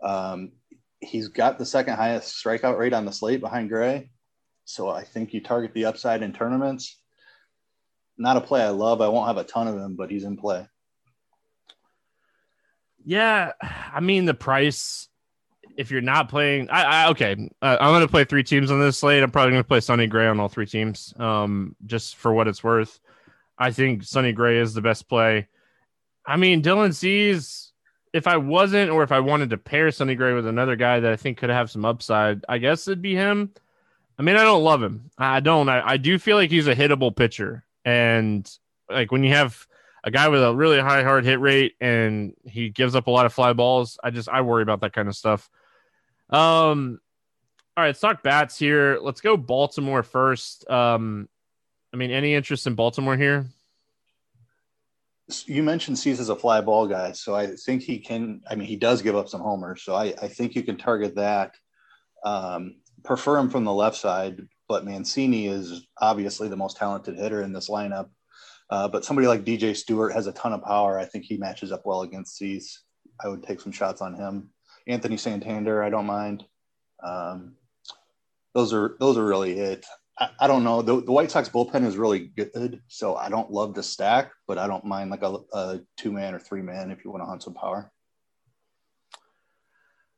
Um, 0.02 0.52
he's 1.02 1.28
got 1.28 1.58
the 1.58 1.66
second 1.66 1.96
highest 1.96 2.42
strikeout 2.42 2.78
rate 2.78 2.92
on 2.92 3.04
the 3.04 3.12
slate 3.12 3.40
behind 3.40 3.68
Gray. 3.68 4.10
So 4.64 4.88
I 4.88 5.02
think 5.02 5.34
you 5.34 5.42
target 5.42 5.74
the 5.74 5.86
upside 5.86 6.22
in 6.22 6.32
tournaments. 6.32 6.98
Not 8.16 8.36
a 8.36 8.40
play 8.40 8.62
I 8.62 8.68
love. 8.68 9.00
I 9.00 9.08
won't 9.08 9.26
have 9.26 9.36
a 9.36 9.44
ton 9.44 9.66
of 9.68 9.76
him, 9.76 9.96
but 9.96 10.10
he's 10.10 10.24
in 10.24 10.36
play. 10.36 10.66
Yeah, 13.04 13.52
I 13.62 14.00
mean 14.00 14.26
the 14.26 14.34
price. 14.34 15.08
If 15.76 15.90
you're 15.90 16.02
not 16.02 16.28
playing, 16.28 16.68
I, 16.70 16.82
I 16.82 17.08
okay, 17.10 17.32
uh, 17.62 17.76
I'm 17.80 17.90
going 17.90 18.02
to 18.02 18.08
play 18.08 18.24
three 18.24 18.44
teams 18.44 18.70
on 18.70 18.78
this 18.78 18.98
slate. 18.98 19.22
I'm 19.22 19.30
probably 19.30 19.52
going 19.52 19.62
to 19.62 19.68
play 19.68 19.80
Sonny 19.80 20.06
Gray 20.06 20.26
on 20.26 20.38
all 20.38 20.48
three 20.48 20.66
teams, 20.66 21.14
um, 21.18 21.74
just 21.86 22.16
for 22.16 22.32
what 22.32 22.46
it's 22.46 22.62
worth. 22.62 23.00
I 23.58 23.72
think 23.72 24.04
Sonny 24.04 24.32
Gray 24.32 24.58
is 24.58 24.74
the 24.74 24.82
best 24.82 25.08
play. 25.08 25.48
I 26.26 26.36
mean, 26.36 26.62
Dylan 26.62 26.94
Cease 26.94 27.71
if 28.12 28.26
I 28.26 28.36
wasn't, 28.36 28.90
or 28.90 29.02
if 29.02 29.12
I 29.12 29.20
wanted 29.20 29.50
to 29.50 29.56
pair 29.56 29.90
Sonny 29.90 30.14
Gray 30.14 30.34
with 30.34 30.46
another 30.46 30.76
guy 30.76 31.00
that 31.00 31.12
I 31.12 31.16
think 31.16 31.38
could 31.38 31.50
have 31.50 31.70
some 31.70 31.84
upside, 31.84 32.44
I 32.48 32.58
guess 32.58 32.86
it'd 32.86 33.02
be 33.02 33.14
him. 33.14 33.52
I 34.18 34.22
mean, 34.22 34.36
I 34.36 34.44
don't 34.44 34.62
love 34.62 34.82
him. 34.82 35.10
I 35.18 35.40
don't. 35.40 35.68
I, 35.68 35.92
I 35.92 35.96
do 35.96 36.18
feel 36.18 36.36
like 36.36 36.50
he's 36.50 36.68
a 36.68 36.74
hittable 36.74 37.14
pitcher. 37.14 37.64
And 37.84 38.48
like 38.90 39.10
when 39.10 39.24
you 39.24 39.32
have 39.32 39.66
a 40.04 40.10
guy 40.10 40.28
with 40.28 40.42
a 40.42 40.54
really 40.54 40.80
high 40.80 41.02
hard 41.02 41.24
hit 41.24 41.40
rate 41.40 41.74
and 41.80 42.34
he 42.44 42.68
gives 42.68 42.94
up 42.94 43.06
a 43.06 43.10
lot 43.10 43.26
of 43.26 43.32
fly 43.32 43.52
balls, 43.52 43.98
I 44.02 44.10
just 44.10 44.28
I 44.28 44.42
worry 44.42 44.62
about 44.62 44.80
that 44.82 44.92
kind 44.92 45.08
of 45.08 45.16
stuff. 45.16 45.48
Um 46.30 47.00
all 47.76 47.82
right, 47.82 47.88
let's 47.88 48.00
talk 48.00 48.22
bats 48.22 48.58
here. 48.58 48.98
Let's 49.00 49.22
go 49.22 49.36
Baltimore 49.36 50.02
first. 50.02 50.68
Um 50.70 51.28
I 51.92 51.96
mean, 51.96 52.10
any 52.10 52.34
interest 52.34 52.66
in 52.66 52.74
Baltimore 52.74 53.16
here? 53.16 53.46
You 55.46 55.62
mentioned 55.62 55.98
Cease 55.98 56.20
as 56.20 56.28
a 56.28 56.36
fly 56.36 56.60
ball 56.60 56.86
guy, 56.86 57.12
so 57.12 57.34
I 57.34 57.54
think 57.56 57.82
he 57.82 57.98
can. 57.98 58.40
I 58.48 58.54
mean, 58.54 58.68
he 58.68 58.76
does 58.76 59.02
give 59.02 59.16
up 59.16 59.28
some 59.28 59.40
homers, 59.40 59.82
so 59.82 59.94
I, 59.94 60.14
I 60.20 60.28
think 60.28 60.54
you 60.54 60.62
can 60.62 60.76
target 60.76 61.16
that. 61.16 61.54
Um, 62.24 62.76
prefer 63.04 63.38
him 63.38 63.50
from 63.50 63.64
the 63.64 63.72
left 63.72 63.96
side, 63.96 64.46
but 64.68 64.84
Mancini 64.84 65.46
is 65.48 65.86
obviously 66.00 66.48
the 66.48 66.56
most 66.56 66.76
talented 66.76 67.16
hitter 67.16 67.42
in 67.42 67.52
this 67.52 67.68
lineup. 67.68 68.08
Uh, 68.70 68.88
but 68.88 69.04
somebody 69.04 69.28
like 69.28 69.44
DJ 69.44 69.76
Stewart 69.76 70.12
has 70.12 70.26
a 70.26 70.32
ton 70.32 70.52
of 70.52 70.62
power. 70.62 70.98
I 70.98 71.04
think 71.04 71.24
he 71.24 71.36
matches 71.36 71.72
up 71.72 71.82
well 71.84 72.02
against 72.02 72.36
Cease. 72.36 72.82
I 73.22 73.28
would 73.28 73.42
take 73.42 73.60
some 73.60 73.72
shots 73.72 74.00
on 74.00 74.14
him. 74.14 74.50
Anthony 74.86 75.16
Santander, 75.16 75.82
I 75.82 75.90
don't 75.90 76.06
mind. 76.06 76.44
Um, 77.02 77.56
those 78.54 78.72
are 78.72 78.96
those 79.00 79.16
are 79.18 79.24
really 79.24 79.58
it. 79.58 79.84
I, 80.18 80.30
I 80.40 80.46
don't 80.46 80.64
know. 80.64 80.82
The, 80.82 81.02
the, 81.02 81.12
White 81.12 81.30
Sox 81.30 81.48
bullpen 81.48 81.86
is 81.86 81.96
really 81.96 82.32
good, 82.36 82.82
so 82.88 83.16
I 83.16 83.28
don't 83.28 83.50
love 83.50 83.74
the 83.74 83.82
stack, 83.82 84.32
but 84.46 84.58
I 84.58 84.66
don't 84.66 84.84
mind 84.84 85.10
like 85.10 85.22
a, 85.22 85.38
a 85.52 85.80
two 85.96 86.12
man 86.12 86.34
or 86.34 86.38
three 86.38 86.62
man 86.62 86.90
if 86.90 87.04
you 87.04 87.10
want 87.10 87.22
to 87.22 87.26
hunt 87.26 87.42
some 87.42 87.54
power. 87.54 87.90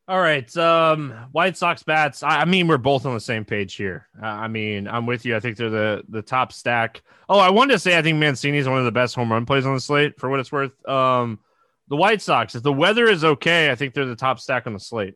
All 0.07 0.19
right, 0.19 0.55
um, 0.55 1.11
White 1.31 1.57
Sox 1.57 1.81
bats. 1.81 2.21
I, 2.21 2.41
I, 2.41 2.45
mean, 2.45 2.67
we're 2.67 2.77
both 2.77 3.07
on 3.07 3.15
the 3.15 3.19
same 3.19 3.43
page 3.43 3.73
here. 3.73 4.07
Uh, 4.21 4.27
I 4.27 4.47
mean, 4.47 4.87
I'm 4.87 5.07
with 5.07 5.25
you. 5.25 5.35
I 5.35 5.39
think 5.39 5.57
they're 5.57 5.71
the 5.71 6.03
the 6.09 6.21
top 6.21 6.53
stack. 6.53 7.01
Oh, 7.27 7.39
I 7.39 7.49
wanted 7.49 7.73
to 7.73 7.79
say 7.79 7.97
I 7.97 8.03
think 8.03 8.19
Mancini 8.19 8.59
is 8.59 8.69
one 8.69 8.77
of 8.77 8.85
the 8.85 8.91
best 8.91 9.15
home 9.15 9.31
run 9.31 9.47
plays 9.47 9.65
on 9.65 9.73
the 9.73 9.81
slate 9.81 10.19
for 10.19 10.29
what 10.29 10.39
it's 10.39 10.51
worth. 10.51 10.73
Um, 10.87 11.39
the 11.87 11.95
White 11.95 12.21
Sox, 12.21 12.53
if 12.53 12.61
the 12.61 12.71
weather 12.71 13.07
is 13.07 13.23
okay, 13.23 13.71
I 13.71 13.75
think 13.75 13.95
they're 13.95 14.05
the 14.05 14.15
top 14.15 14.39
stack 14.39 14.67
on 14.67 14.73
the 14.73 14.79
slate. 14.79 15.15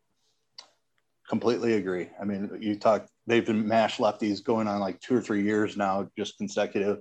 Completely 1.27 1.73
agree. 1.73 2.09
I 2.19 2.25
mean, 2.25 2.57
you 2.59 2.75
talk 2.75 3.07
they've 3.29 3.45
been 3.45 3.67
mash 3.67 3.97
lefties 3.97 4.43
going 4.43 4.67
on 4.67 4.79
like 4.79 4.99
two 4.99 5.15
or 5.15 5.21
three 5.21 5.43
years 5.43 5.77
now, 5.77 6.09
just 6.17 6.37
consecutive. 6.37 6.97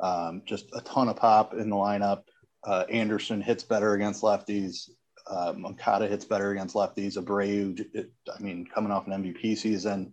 Um, 0.00 0.42
just 0.44 0.66
a 0.74 0.80
ton 0.80 1.08
of 1.08 1.16
pop 1.16 1.54
in 1.54 1.70
the 1.70 1.76
lineup. 1.76 2.24
Uh, 2.66 2.84
Anderson 2.90 3.40
hits 3.40 3.62
better 3.62 3.94
against 3.94 4.22
lefties. 4.22 4.90
Uh, 5.26 5.54
Moncada 5.56 6.08
hits 6.08 6.24
better 6.24 6.50
against 6.50 6.74
lefties. 6.74 7.16
Abreu, 7.16 7.80
it, 7.94 8.10
I 8.36 8.42
mean, 8.42 8.66
coming 8.66 8.90
off 8.90 9.06
an 9.06 9.22
MVP 9.22 9.56
season. 9.56 10.12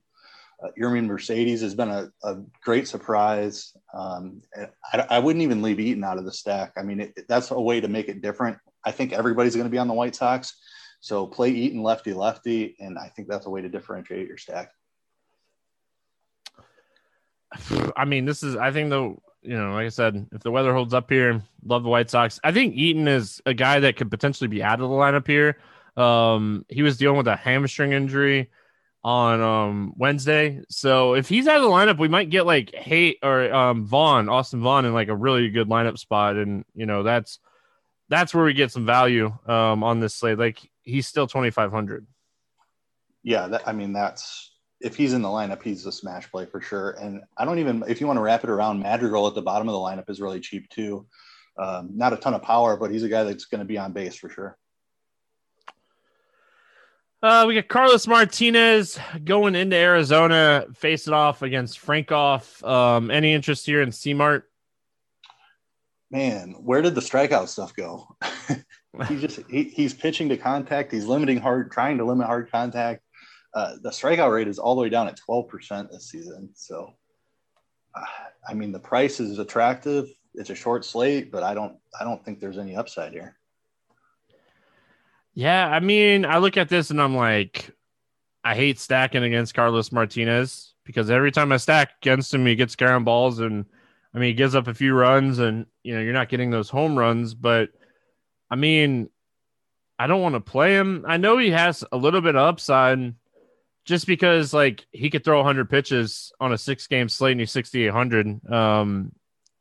Uh, 0.63 0.69
Mercedes 0.77 1.61
has 1.61 1.73
been 1.73 1.89
a, 1.89 2.11
a 2.23 2.37
great 2.63 2.87
surprise. 2.87 3.73
Um, 3.93 4.41
I, 4.93 5.05
I, 5.09 5.19
wouldn't 5.19 5.41
even 5.41 5.61
leave 5.61 5.79
Eaton 5.79 6.03
out 6.03 6.17
of 6.17 6.25
the 6.25 6.33
stack. 6.33 6.73
I 6.77 6.83
mean, 6.83 6.99
it, 6.99 7.25
that's 7.27 7.49
a 7.49 7.59
way 7.59 7.79
to 7.79 7.87
make 7.87 8.09
it 8.09 8.21
different. 8.21 8.57
I 8.85 8.91
think 8.91 9.13
everybody's 9.13 9.55
going 9.55 9.65
to 9.67 9.71
be 9.71 9.77
on 9.77 9.87
the 9.87 9.93
White 9.93 10.15
Sox. 10.15 10.55
So 10.99 11.25
play 11.25 11.49
Eaton 11.49 11.81
lefty 11.81 12.13
lefty, 12.13 12.75
and 12.79 12.99
I 12.99 13.07
think 13.15 13.29
that's 13.29 13.45
a 13.45 13.49
way 13.49 13.61
to 13.61 13.69
differentiate 13.69 14.27
your 14.27 14.37
stack. 14.37 14.71
I 17.95 18.05
mean, 18.05 18.25
this 18.25 18.43
is, 18.43 18.55
I 18.55 18.71
think, 18.71 18.89
the, 18.89 19.15
you 19.41 19.57
know, 19.57 19.73
like 19.73 19.85
I 19.85 19.89
said, 19.89 20.27
if 20.31 20.41
the 20.41 20.51
weather 20.51 20.73
holds 20.73 20.93
up 20.93 21.09
here, 21.09 21.41
love 21.63 21.83
the 21.83 21.89
White 21.89 22.09
Sox. 22.09 22.39
I 22.43 22.51
think 22.51 22.75
Eaton 22.75 23.07
is 23.07 23.41
a 23.45 23.53
guy 23.53 23.79
that 23.79 23.95
could 23.95 24.11
potentially 24.11 24.47
be 24.47 24.61
out 24.61 24.81
of 24.81 24.89
the 24.89 24.95
lineup 24.95 25.27
here. 25.27 25.57
Um, 25.97 26.65
he 26.69 26.83
was 26.83 26.97
dealing 26.97 27.17
with 27.17 27.27
a 27.27 27.35
hamstring 27.35 27.93
injury 27.93 28.49
on 29.03 29.41
um 29.41 29.93
Wednesday. 29.95 30.61
So 30.69 31.13
if 31.13 31.29
he's 31.29 31.47
out 31.47 31.57
of 31.57 31.63
the 31.63 31.69
lineup, 31.69 31.99
we 31.99 32.09
might 32.09 32.29
get 32.29 32.45
like 32.45 32.73
Hate 32.73 33.17
or 33.23 33.51
um 33.53 33.85
Vaughn, 33.85 34.29
Austin 34.29 34.61
Vaughn 34.61 34.85
in 34.85 34.93
like 34.93 35.07
a 35.07 35.15
really 35.15 35.49
good 35.49 35.69
lineup 35.69 35.97
spot. 35.97 36.35
And 36.35 36.65
you 36.75 36.85
know, 36.85 37.03
that's 37.03 37.39
that's 38.09 38.33
where 38.33 38.43
we 38.43 38.53
get 38.53 38.71
some 38.71 38.85
value 38.85 39.33
um 39.47 39.83
on 39.83 39.99
this 39.99 40.15
slate. 40.15 40.37
Like 40.37 40.59
he's 40.81 41.07
still 41.07 41.27
twenty 41.27 41.49
five 41.49 41.71
hundred. 41.71 42.07
Yeah, 43.23 43.47
that, 43.47 43.67
I 43.67 43.71
mean 43.71 43.93
that's 43.93 44.48
if 44.81 44.95
he's 44.95 45.13
in 45.13 45.21
the 45.21 45.27
lineup, 45.27 45.61
he's 45.61 45.85
a 45.85 45.91
smash 45.91 46.29
play 46.31 46.45
for 46.45 46.61
sure. 46.61 46.91
And 46.91 47.21
I 47.37 47.45
don't 47.45 47.59
even 47.59 47.83
if 47.87 47.99
you 47.99 48.07
want 48.07 48.17
to 48.17 48.21
wrap 48.21 48.43
it 48.43 48.49
around 48.49 48.79
Madrigal 48.79 49.27
at 49.27 49.35
the 49.35 49.41
bottom 49.41 49.67
of 49.67 49.73
the 49.73 49.79
lineup 49.79 50.09
is 50.09 50.21
really 50.21 50.39
cheap 50.39 50.69
too. 50.69 51.05
Um, 51.57 51.91
not 51.93 52.13
a 52.13 52.17
ton 52.17 52.33
of 52.33 52.41
power, 52.41 52.77
but 52.77 52.89
he's 52.89 53.03
a 53.03 53.09
guy 53.09 53.23
that's 53.23 53.45
going 53.45 53.59
to 53.59 53.65
be 53.65 53.77
on 53.77 53.91
base 53.91 54.15
for 54.15 54.29
sure. 54.29 54.57
Uh, 57.21 57.43
we 57.45 57.55
got 57.55 57.67
Carlos 57.67 58.07
Martinez 58.07 58.97
going 59.25 59.53
into 59.53 59.75
Arizona, 59.75 60.65
face 60.73 61.05
it 61.05 61.13
off 61.13 61.41
against 61.41 61.85
Frankoff. 61.85 62.65
Um, 62.65 63.11
any 63.11 63.33
interest 63.33 63.65
here 63.65 63.81
in 63.81 63.91
C-Mart? 63.91 64.49
Man, 66.09 66.55
where 66.59 66.81
did 66.81 66.95
the 66.95 67.01
strikeout 67.01 67.49
stuff 67.49 67.75
go? 67.75 68.15
he 69.09 69.17
just 69.17 69.41
he, 69.49 69.63
he's 69.63 69.93
pitching 69.93 70.29
to 70.29 70.37
contact. 70.37 70.93
He's 70.93 71.05
limiting 71.05 71.39
hard, 71.39 71.73
trying 71.73 71.97
to 71.97 72.05
limit 72.05 72.25
hard 72.25 72.49
contact 72.49 73.03
uh, 73.53 73.75
the 73.81 73.89
strikeout 73.89 74.31
rate 74.31 74.47
is 74.47 74.59
all 74.59 74.75
the 74.75 74.81
way 74.81 74.89
down 74.89 75.07
at 75.07 75.19
12% 75.27 75.91
this 75.91 76.09
season. 76.09 76.49
So, 76.53 76.93
uh, 77.95 78.05
I 78.47 78.53
mean, 78.53 78.71
the 78.71 78.79
price 78.79 79.19
is 79.19 79.39
attractive. 79.39 80.07
It's 80.35 80.49
a 80.49 80.55
short 80.55 80.85
slate, 80.85 81.31
but 81.31 81.43
I 81.43 81.53
don't, 81.53 81.77
I 81.99 82.03
don't 82.03 82.23
think 82.23 82.39
there's 82.39 82.57
any 82.57 82.75
upside 82.75 83.11
here. 83.11 83.35
Yeah, 85.33 85.67
I 85.67 85.79
mean, 85.79 86.25
I 86.25 86.37
look 86.37 86.57
at 86.57 86.69
this 86.69 86.91
and 86.91 87.01
I'm 87.01 87.15
like, 87.15 87.71
I 88.43 88.55
hate 88.55 88.79
stacking 88.79 89.23
against 89.23 89.53
Carlos 89.53 89.91
Martinez 89.91 90.73
because 90.83 91.09
every 91.09 91.31
time 91.31 91.51
I 91.51 91.57
stack 91.57 91.91
against 92.01 92.33
him, 92.33 92.45
he 92.45 92.55
gets 92.55 92.75
ground 92.75 93.05
balls 93.05 93.39
and 93.39 93.65
I 94.13 94.19
mean, 94.19 94.29
he 94.29 94.33
gives 94.33 94.55
up 94.55 94.67
a 94.67 94.73
few 94.73 94.93
runs 94.93 95.39
and 95.39 95.65
you 95.83 95.95
know, 95.95 96.01
you're 96.01 96.13
not 96.13 96.29
getting 96.29 96.49
those 96.49 96.69
home 96.69 96.97
runs, 96.97 97.33
but 97.33 97.69
I 98.49 98.55
mean, 98.55 99.09
I 99.97 100.07
don't 100.07 100.21
want 100.21 100.35
to 100.35 100.41
play 100.41 100.75
him. 100.75 101.05
I 101.07 101.17
know 101.17 101.37
he 101.37 101.51
has 101.51 101.83
a 101.91 101.97
little 101.97 102.21
bit 102.21 102.35
of 102.35 102.47
upside 102.47 103.13
just 103.89 104.05
because 104.05 104.53
like 104.53 104.85
he 104.91 105.09
could 105.09 105.23
throw 105.23 105.37
100 105.37 105.67
pitches 105.67 106.31
on 106.39 106.53
a 106.53 106.57
six 106.57 106.85
game 106.85 107.09
slate 107.09 107.31
and 107.31 107.39
he's 107.39 107.51
6800 107.51 108.51
um 108.51 109.11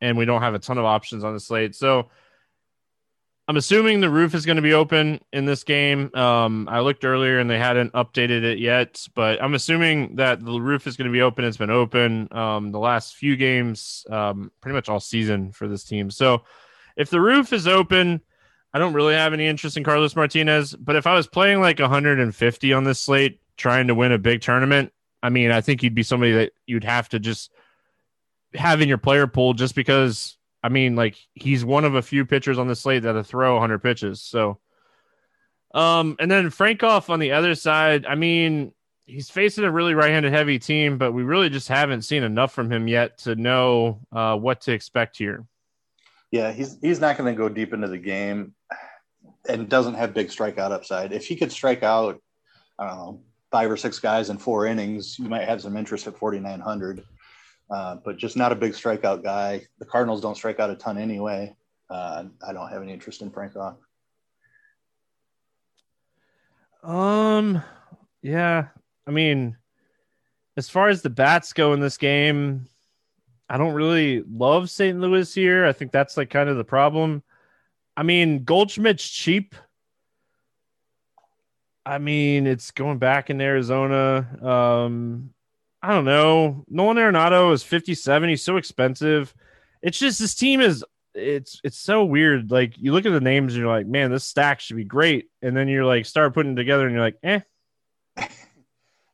and 0.03 0.19
we 0.19 0.27
don't 0.27 0.43
have 0.43 0.53
a 0.53 0.59
ton 0.59 0.77
of 0.77 0.85
options 0.85 1.25
on 1.25 1.33
the 1.33 1.41
slate 1.41 1.75
so 1.75 2.11
I'm 3.49 3.57
assuming 3.57 4.01
the 4.01 4.11
roof 4.11 4.35
is 4.35 4.45
going 4.45 4.57
to 4.57 4.63
be 4.63 4.75
open 4.75 5.21
in 5.33 5.47
this 5.47 5.65
game. 5.65 6.15
Um, 6.15 6.69
I 6.71 6.81
looked 6.81 7.07
earlier 7.07 7.39
and 7.39 7.49
they 7.49 7.59
hadn't 7.59 7.95
updated 7.95 8.43
it 8.43 8.59
yet, 8.59 9.07
but 9.15 9.43
I'm 9.43 9.55
assuming 9.55 10.17
that 10.17 10.45
the 10.45 10.61
roof 10.61 10.87
is 10.87 10.99
going 10.99 11.07
to 11.07 11.13
be 11.13 11.23
open. 11.23 11.47
It's 11.47 11.57
been 11.57 11.71
open 11.71 12.29
um, 12.31 12.73
the 12.73 12.79
last 12.79 13.17
few 13.17 13.37
games, 13.37 14.05
um, 14.11 14.53
pretty 14.61 14.75
much 14.75 14.91
all 14.91 15.01
season 15.01 15.51
for 15.53 15.67
this 15.67 15.85
team. 15.85 16.11
So 16.11 16.43
if 16.95 17.09
the 17.09 17.23
roof 17.23 17.55
is 17.55 17.67
open, 17.67 18.21
I 18.75 18.79
don't 18.79 18.93
really 18.93 19.15
have 19.15 19.33
any 19.33 19.47
interest 19.47 19.79
in 19.79 19.83
Carlos 19.83 20.15
Martinez. 20.15 20.77
But 20.77 20.97
if 20.97 21.07
I 21.07 21.15
was 21.15 21.27
playing 21.27 21.63
like 21.63 21.79
150 21.79 22.73
on 22.75 22.85
this 22.85 23.01
slate, 23.01 23.41
trying 23.59 23.89
to 23.89 23.95
win 23.95 24.13
a 24.13 24.19
big 24.19 24.41
tournament, 24.41 24.93
I 25.23 25.29
mean, 25.29 25.51
I 25.51 25.61
think 25.61 25.83
you'd 25.83 25.95
be 25.95 26.03
somebody 26.03 26.33
that 26.33 26.53
you'd 26.67 26.85
have 26.85 27.11
to 27.11 27.19
just 27.19 27.53
have 28.55 28.81
in 28.81 28.89
your 28.89 28.99
player 28.99 29.27
pool 29.27 29.53
just 29.53 29.75
because 29.75 30.39
I 30.63 30.71
mean, 30.71 30.97
like 30.97 31.17
he's 31.35 31.65
one 31.65 31.85
of 31.85 31.95
a 31.95 32.03
few 32.03 32.25
pitchers 32.25 32.59
on 32.59 32.69
the 32.69 32.75
slate 32.75 33.05
that'll 33.05 33.23
throw 33.23 33.55
100 33.55 33.79
pitches. 33.79 34.21
So, 34.21 34.59
um, 35.75 36.17
and 36.19 36.31
then 36.31 36.51
Frankoff 36.51 37.11
on 37.11 37.21
the 37.21 37.33
other 37.33 37.55
side. 37.55 38.07
I 38.07 38.15
mean, 38.15 38.73
he's 39.07 39.31
facing 39.31 39.65
a 39.65 39.71
really 39.71 39.95
right-handed 39.95 40.33
heavy 40.33 40.59
team, 40.59 40.99
but 40.99 41.13
we 41.13 41.23
really 41.23 41.49
just 41.49 41.69
haven't 41.69 42.03
seen 42.03 42.23
enough 42.23 42.53
from 42.53 42.71
him 42.71 42.89
yet 42.89 43.19
to 43.19 43.37
know 43.37 44.01
uh, 44.13 44.37
what 44.37 44.63
to 44.63 44.73
expect 44.73 45.17
here. 45.19 45.47
Yeah, 46.31 46.53
he's 46.53 46.77
he's 46.83 47.01
not 47.01 47.17
going 47.17 47.33
to 47.33 47.39
go 47.39 47.49
deep 47.49 47.73
into 47.73 47.89
the 47.89 47.99
game, 47.99 48.55
and 49.49 49.69
doesn't 49.69 49.95
have 49.95 50.13
big 50.13 50.29
strikeout 50.29 50.73
upside. 50.73 51.13
If 51.13 51.27
he 51.27 51.37
could 51.37 51.53
strike 51.53 51.83
out, 51.83 52.21
I 52.79 52.87
don't 52.87 52.97
know, 52.99 53.21
five 53.51 53.71
or 53.71 53.77
six 53.77 53.99
guys 53.99 54.31
in 54.31 54.39
four 54.39 54.67
innings, 54.67 55.19
you 55.19 55.29
might 55.29 55.49
have 55.49 55.63
some 55.63 55.77
interest 55.77 56.07
at 56.07 56.17
4,900 56.17 57.05
uh, 57.71 57.97
but 58.05 58.17
just 58.17 58.37
not 58.37 58.53
a 58.53 58.57
big 58.57 58.73
strikeout 58.73 59.23
guy. 59.23 59.67
The 59.79 59.85
Cardinals 59.85 60.21
don't 60.21 60.37
strike 60.37 60.61
out 60.61 60.71
a 60.71 60.75
ton 60.75 60.99
anyway. 60.99 61.55
Uh, 61.91 62.25
I 62.47 62.53
don't 62.53 62.69
have 62.69 62.83
any 62.83 62.93
interest 62.93 63.23
in 63.23 63.31
Frankoff. 63.31 63.77
Um, 66.83 67.63
yeah. 68.23 68.69
I 69.07 69.11
mean, 69.11 69.57
as 70.57 70.69
far 70.69 70.89
as 70.89 71.03
the 71.03 71.11
bats 71.11 71.53
go 71.53 71.73
in 71.73 71.81
this 71.81 71.97
game, 71.97 72.67
I 73.49 73.59
don't 73.59 73.75
really 73.75 74.23
love 74.31 74.71
St. 74.71 74.99
Louis 74.99 75.33
here. 75.35 75.67
I 75.67 75.73
think 75.73 75.93
that's 75.93 76.17
like 76.17 76.31
kind 76.31 76.49
of 76.49 76.57
the 76.57 76.65
problem. 76.65 77.23
I 77.97 78.03
mean, 78.03 78.45
Goldschmidt's 78.45 79.09
cheap. 79.09 79.55
I 81.89 81.97
mean, 81.97 82.47
it's 82.47 82.71
going 82.71 82.99
back 82.99 83.31
in 83.31 83.41
Arizona. 83.41 84.29
Um, 84.43 85.31
I 85.83 85.95
don't 85.95 86.05
know. 86.05 86.65
Nolan 86.69 86.99
Arenado 86.99 87.51
is 87.55 87.63
57. 87.63 88.29
He's 88.29 88.45
so 88.45 88.59
expensive. 88.59 89.35
It's 89.81 89.99
just 89.99 90.19
this 90.19 90.35
team 90.35 90.61
is 90.61 90.85
it's 91.15 91.63
it's 91.65 91.79
so 91.79 92.05
weird. 92.05 92.51
Like 92.51 92.75
you 92.77 92.93
look 92.93 93.07
at 93.07 93.13
the 93.13 93.23
names 93.23 93.55
and 93.55 93.63
you're 93.63 93.75
like, 93.75 93.87
man, 93.87 94.11
this 94.11 94.25
stack 94.25 94.61
should 94.61 94.77
be 94.77 94.85
great. 94.85 95.31
And 95.41 95.57
then 95.57 95.67
you're 95.67 95.87
like 95.87 96.05
start 96.05 96.35
putting 96.35 96.57
together 96.57 96.85
and 96.85 96.95
you're 96.95 97.05
like, 97.05 97.17
eh. 97.23 97.41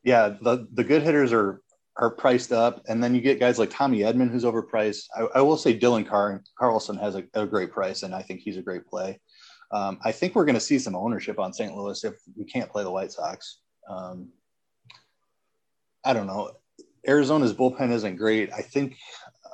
yeah, 0.03 0.35
the 0.43 0.67
the 0.73 0.83
good 0.83 1.03
hitters 1.03 1.33
are 1.33 1.63
are 1.97 2.11
priced 2.11 2.51
up, 2.51 2.83
and 2.89 3.03
then 3.03 3.15
you 3.15 3.21
get 3.21 3.39
guys 3.39 3.59
like 3.59 3.71
Tommy 3.71 4.01
Edman 4.01 4.31
who's 4.31 4.43
overpriced. 4.43 5.05
I, 5.17 5.39
I 5.39 5.41
will 5.43 5.57
say 5.57 5.79
Dylan 5.79 6.05
Car- 6.05 6.43
Carlson 6.59 6.97
has 6.97 7.15
a, 7.15 7.23
a, 7.35 7.47
great 7.47 7.71
price, 7.71 8.03
and 8.03 8.13
I 8.13 8.21
think 8.21 8.41
he's 8.41 8.57
a 8.57 8.63
great 8.63 8.85
play. 8.85 9.21
Um, 9.75 9.99
I 10.05 10.13
think 10.13 10.37
we're 10.37 10.45
going 10.45 10.55
to 10.55 10.61
see 10.61 10.79
some 10.79 10.95
ownership 10.95 11.41
on 11.41 11.53
St. 11.53 11.77
Louis 11.77 12.05
if 12.05 12.15
we 12.37 12.45
can't 12.45 12.71
play 12.71 12.85
the 12.85 12.91
White 12.91 13.11
Sox. 13.11 13.59
Um, 13.91 14.31
I 16.05 16.13
don't 16.13 16.29
know. 16.29 16.53
Arizona's 17.09 17.53
bullpen 17.53 17.91
isn't 17.91 18.17
great. 18.17 18.53
I 18.53 18.63
think 18.63 18.97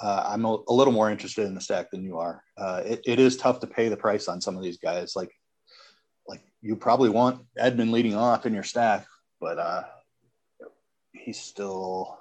uh, 0.03 0.25
I'm 0.29 0.45
a, 0.45 0.59
a, 0.69 0.73
little 0.73 0.93
more 0.93 1.11
interested 1.11 1.47
in 1.47 1.55
the 1.55 1.61
stack 1.61 1.91
than 1.91 2.05
you 2.05 2.19
are. 2.19 2.45
Uh, 2.59 2.83
it, 2.85 3.01
it 3.07 3.19
is 3.19 3.39
tough 3.39 3.61
to 3.61 3.67
pay 3.67 3.89
the 3.89 3.97
price 3.97 4.29
on 4.29 4.43
some 4.43 4.57
of 4.59 4.63
these 4.63 4.77
guys. 4.77 5.17
Like, 5.17 5.31
like 6.29 6.43
you 6.61 6.77
probably 6.77 7.09
want 7.09 7.43
Edman 7.59 7.91
leading 7.91 8.15
off 8.15 8.45
in 8.45 8.53
your 8.53 8.63
stack, 8.63 9.07
but 9.41 9.59
uh, 9.59 9.85
he's 11.13 11.41
still. 11.41 12.19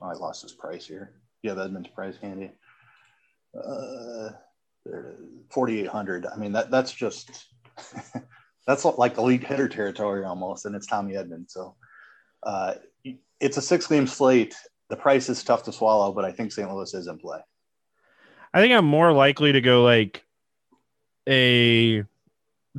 Oh, 0.00 0.06
I 0.06 0.12
lost 0.12 0.42
his 0.42 0.52
price 0.52 0.86
here. 0.86 1.14
Have 1.44 1.56
Edman's 1.56 1.88
price 1.88 2.16
handy. 2.20 2.52
Uh, 3.56 4.30
forty 5.50 5.80
eight 5.80 5.88
hundred. 5.88 6.26
I 6.26 6.36
mean 6.36 6.52
that 6.52 6.70
that's 6.70 6.92
just 6.92 7.46
that's 8.66 8.84
like 8.84 9.18
elite 9.18 9.44
hitter 9.44 9.68
territory 9.68 10.24
almost, 10.24 10.66
and 10.66 10.74
it's 10.74 10.86
Tommy 10.86 11.14
Edman. 11.14 11.50
So 11.50 11.74
uh, 12.42 12.74
it's 13.40 13.56
a 13.56 13.62
six 13.62 13.86
game 13.86 14.06
slate. 14.06 14.54
The 14.88 14.96
price 14.96 15.28
is 15.28 15.42
tough 15.42 15.64
to 15.64 15.72
swallow, 15.72 16.12
but 16.12 16.24
I 16.24 16.32
think 16.32 16.52
St. 16.52 16.70
Louis 16.70 16.92
is 16.94 17.06
in 17.06 17.18
play. 17.18 17.40
I 18.52 18.60
think 18.60 18.72
I'm 18.72 18.86
more 18.86 19.12
likely 19.12 19.52
to 19.52 19.60
go 19.60 19.84
like 19.84 20.24
a 21.28 22.04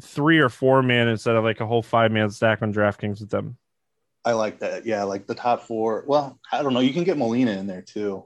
three 0.02 0.39
or 0.39 0.50
four 0.50 0.82
man 0.82 1.08
instead 1.08 1.36
of 1.36 1.43
like 1.43 1.60
a 1.60 1.65
whole 1.65 1.84
five 1.84 2.12
man 2.12 2.30
stack 2.30 2.62
on 2.62 2.74
DraftKings 2.74 3.19
with 3.19 3.30
them. 3.30 3.58
I 4.26 4.34
like 4.34 4.60
that. 4.60 4.86
Yeah, 4.86 5.04
like 5.04 5.28
the 5.28 5.36
top 5.36 5.63
four. 5.63 6.04
Well, 6.08 6.39
I 6.52 6.62
don't 6.62 6.74
know. 6.74 6.82
You 6.82 6.93
can 6.93 7.04
get 7.04 7.17
Molina 7.17 7.52
in 7.52 7.67
there 7.67 7.82
too. 7.82 8.26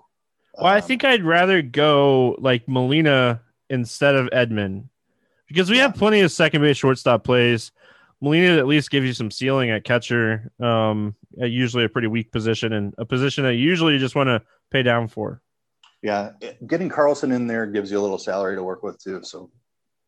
Well, 0.56 0.68
um, 0.68 0.78
I 0.78 0.82
think 0.82 1.04
I'd 1.04 1.24
rather 1.24 1.62
go 1.62 2.36
like 2.40 2.68
Molina 2.68 3.42
instead 3.74 4.16
of 4.16 4.30
Edman 4.30 4.86
because 5.48 5.70
we 5.70 5.80
have 5.80 5.96
plenty 5.96 6.22
of 6.22 6.32
second 6.32 6.62
base 6.62 6.78
shortstop 6.78 7.24
plays. 7.24 7.72
Molina 8.22 8.58
at 8.58 8.68
least 8.68 8.90
gives 8.90 9.06
you 9.06 9.14
some 9.14 9.30
ceiling 9.30 9.70
at 9.72 9.84
catcher, 9.84 10.50
um, 10.62 11.14
at 11.42 11.52
usually 11.52 11.84
a 11.84 11.90
pretty 11.90 12.08
weak 12.08 12.32
position 12.32 12.72
and 12.72 12.94
a 12.98 13.04
position 13.04 13.44
that 13.44 13.56
usually 13.56 13.64
you 13.64 13.70
usually 13.70 13.98
just 13.98 14.16
want 14.16 14.28
to 14.28 14.42
pay 14.72 14.82
down 14.82 15.10
for. 15.10 15.42
Yeah, 16.02 16.32
getting 16.68 16.88
Carlson 16.88 17.32
in 17.32 17.48
there 17.48 17.66
gives 17.66 17.92
you 17.92 18.00
a 18.00 18.02
little 18.02 18.18
salary 18.18 18.56
to 18.56 18.64
work 18.64 18.84
with 18.84 18.98
too. 19.02 19.22
So, 19.24 19.52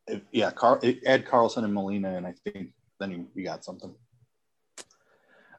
if, 0.08 0.22
yeah, 0.32 0.52
Car- 0.52 0.82
add 1.06 1.26
Carlson 1.26 1.64
and 1.64 1.74
Molina, 1.74 2.16
and 2.16 2.26
I 2.26 2.34
think 2.46 2.74
then 3.00 3.12
you, 3.12 3.28
you 3.34 3.44
got 3.44 3.66
something. 3.66 3.94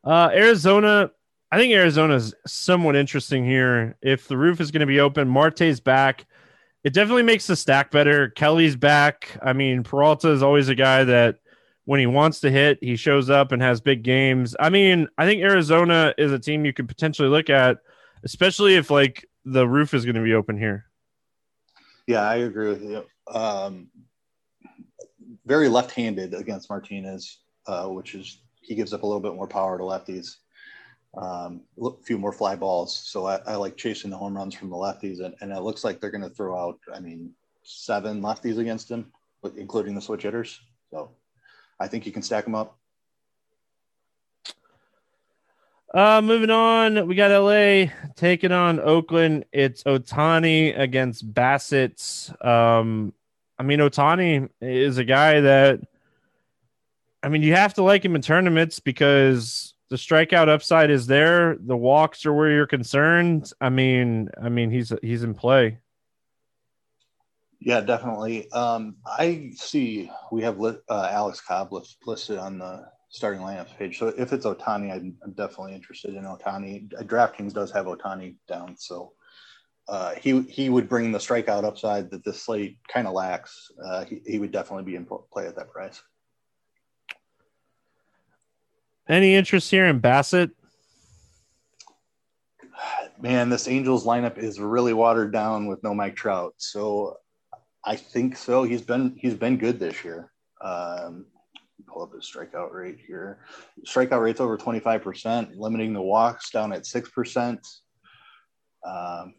Uh, 0.04 0.30
Arizona, 0.32 1.10
I 1.50 1.58
think 1.58 1.72
Arizona 1.74 2.14
is 2.14 2.34
somewhat 2.46 2.96
interesting 2.96 3.44
here. 3.44 3.96
If 4.00 4.28
the 4.28 4.36
roof 4.36 4.60
is 4.60 4.70
going 4.70 4.80
to 4.80 4.86
be 4.86 5.00
open, 5.00 5.28
Marte's 5.28 5.80
back. 5.80 6.26
It 6.86 6.92
definitely 6.92 7.24
makes 7.24 7.48
the 7.48 7.56
stack 7.56 7.90
better. 7.90 8.30
Kelly's 8.30 8.76
back. 8.76 9.36
I 9.42 9.52
mean, 9.52 9.82
Peralta 9.82 10.30
is 10.30 10.40
always 10.40 10.68
a 10.68 10.74
guy 10.76 11.02
that 11.02 11.40
when 11.84 11.98
he 11.98 12.06
wants 12.06 12.38
to 12.42 12.50
hit, 12.50 12.78
he 12.80 12.94
shows 12.94 13.28
up 13.28 13.50
and 13.50 13.60
has 13.60 13.80
big 13.80 14.04
games. 14.04 14.54
I 14.60 14.70
mean, 14.70 15.08
I 15.18 15.26
think 15.26 15.42
Arizona 15.42 16.14
is 16.16 16.30
a 16.30 16.38
team 16.38 16.64
you 16.64 16.72
could 16.72 16.86
potentially 16.86 17.28
look 17.28 17.50
at, 17.50 17.78
especially 18.22 18.76
if 18.76 18.88
like 18.88 19.28
the 19.44 19.66
roof 19.66 19.94
is 19.94 20.04
going 20.04 20.14
to 20.14 20.22
be 20.22 20.34
open 20.34 20.56
here. 20.56 20.84
Yeah, 22.06 22.20
I 22.20 22.36
agree 22.36 22.68
with 22.68 22.84
you. 22.84 23.04
Um, 23.26 23.88
very 25.44 25.68
left-handed 25.68 26.34
against 26.34 26.70
Martinez, 26.70 27.38
uh, 27.66 27.88
which 27.88 28.14
is 28.14 28.42
he 28.60 28.76
gives 28.76 28.92
up 28.92 29.02
a 29.02 29.06
little 29.06 29.18
bit 29.18 29.34
more 29.34 29.48
power 29.48 29.76
to 29.76 29.82
lefties. 29.82 30.36
Um, 31.14 31.62
a 31.82 31.90
few 32.04 32.18
more 32.18 32.32
fly 32.32 32.56
balls, 32.56 32.94
so 32.94 33.26
I, 33.26 33.36
I, 33.46 33.54
like 33.54 33.78
chasing 33.78 34.10
the 34.10 34.18
home 34.18 34.36
runs 34.36 34.54
from 34.54 34.68
the 34.68 34.76
lefties, 34.76 35.24
and, 35.24 35.34
and 35.40 35.50
it 35.50 35.60
looks 35.60 35.82
like 35.82 35.98
they're 35.98 36.10
going 36.10 36.22
to 36.22 36.28
throw 36.28 36.58
out. 36.58 36.78
I 36.94 37.00
mean, 37.00 37.32
seven 37.62 38.20
lefties 38.20 38.58
against 38.58 38.90
him, 38.90 39.10
including 39.56 39.94
the 39.94 40.00
switch 40.00 40.24
hitters. 40.24 40.60
So 40.90 41.12
I 41.80 41.88
think 41.88 42.04
you 42.04 42.12
can 42.12 42.22
stack 42.22 42.44
them 42.44 42.54
up. 42.54 42.78
Uh, 45.94 46.20
moving 46.20 46.50
on, 46.50 47.06
we 47.06 47.14
got 47.14 47.30
LA 47.30 47.86
taking 48.16 48.52
on 48.52 48.80
Oakland. 48.80 49.46
It's 49.52 49.84
Ohtani 49.84 50.78
against 50.78 51.32
Bassitt. 51.32 52.44
Um, 52.44 53.14
I 53.58 53.62
mean, 53.62 53.78
Ohtani 53.78 54.50
is 54.60 54.98
a 54.98 55.04
guy 55.04 55.40
that, 55.40 55.80
I 57.22 57.28
mean, 57.30 57.42
you 57.42 57.54
have 57.54 57.74
to 57.74 57.82
like 57.82 58.04
him 58.04 58.14
in 58.14 58.20
tournaments 58.20 58.78
because 58.80 59.72
the 59.88 59.96
strikeout 59.96 60.48
upside 60.48 60.90
is 60.90 61.06
there. 61.06 61.56
The 61.58 61.76
walks 61.76 62.26
are 62.26 62.32
where 62.32 62.50
you're 62.50 62.66
concerned. 62.66 63.52
I 63.60 63.68
mean, 63.68 64.28
I 64.42 64.48
mean, 64.48 64.70
he's 64.70 64.92
he's 65.02 65.22
in 65.22 65.34
play. 65.34 65.78
Yeah, 67.60 67.80
definitely. 67.80 68.50
Um, 68.52 68.96
I 69.06 69.52
see 69.54 70.10
we 70.30 70.42
have 70.42 70.60
uh, 70.60 70.74
Alex 71.10 71.40
Cobb 71.40 71.72
listed 72.04 72.38
on 72.38 72.58
the 72.58 72.86
starting 73.08 73.40
lineups 73.40 73.76
page. 73.76 73.98
So 73.98 74.08
if 74.08 74.32
it's 74.32 74.44
Ohtani, 74.44 74.92
I'm, 74.92 75.16
I'm 75.24 75.32
definitely 75.32 75.74
interested 75.74 76.14
in 76.14 76.24
Ohtani. 76.24 76.88
DraftKings 77.04 77.54
does 77.54 77.70
have 77.72 77.86
Ohtani 77.86 78.36
down, 78.46 78.76
so 78.76 79.12
uh, 79.88 80.14
he 80.14 80.42
he 80.42 80.68
would 80.68 80.88
bring 80.88 81.12
the 81.12 81.18
strikeout 81.18 81.64
upside 81.64 82.10
that 82.10 82.24
this 82.24 82.42
slate 82.42 82.78
kind 82.92 83.06
of 83.06 83.14
lacks. 83.14 83.70
Uh, 83.84 84.04
he, 84.04 84.20
he 84.26 84.38
would 84.38 84.52
definitely 84.52 84.84
be 84.84 84.96
in 84.96 85.06
play 85.32 85.46
at 85.46 85.56
that 85.56 85.70
price. 85.70 86.02
Any 89.08 89.34
interest 89.34 89.70
here 89.70 89.86
in 89.86 90.00
Bassitt? 90.00 90.50
Man, 93.20 93.48
this 93.48 93.68
Angels 93.68 94.04
lineup 94.04 94.36
is 94.36 94.60
really 94.60 94.92
watered 94.92 95.32
down 95.32 95.66
with 95.66 95.82
no 95.82 95.94
Mike 95.94 96.16
Trout. 96.16 96.54
So 96.58 97.16
I 97.84 97.96
think 97.96 98.36
so. 98.36 98.64
He's 98.64 98.82
been 98.82 99.16
he's 99.18 99.34
been 99.34 99.56
good 99.56 99.78
this 99.78 100.04
year. 100.04 100.32
Um, 100.60 101.26
pull 101.86 102.02
up 102.02 102.12
his 102.12 102.30
strikeout 102.30 102.72
rate 102.72 102.98
here. 103.06 103.38
Strikeout 103.86 104.22
rate's 104.22 104.40
over 104.40 104.58
25%, 104.58 105.56
limiting 105.56 105.92
the 105.92 106.02
walks 106.02 106.50
down 106.50 106.72
at 106.72 106.82
6%. 106.82 107.58
Um, 108.84 109.34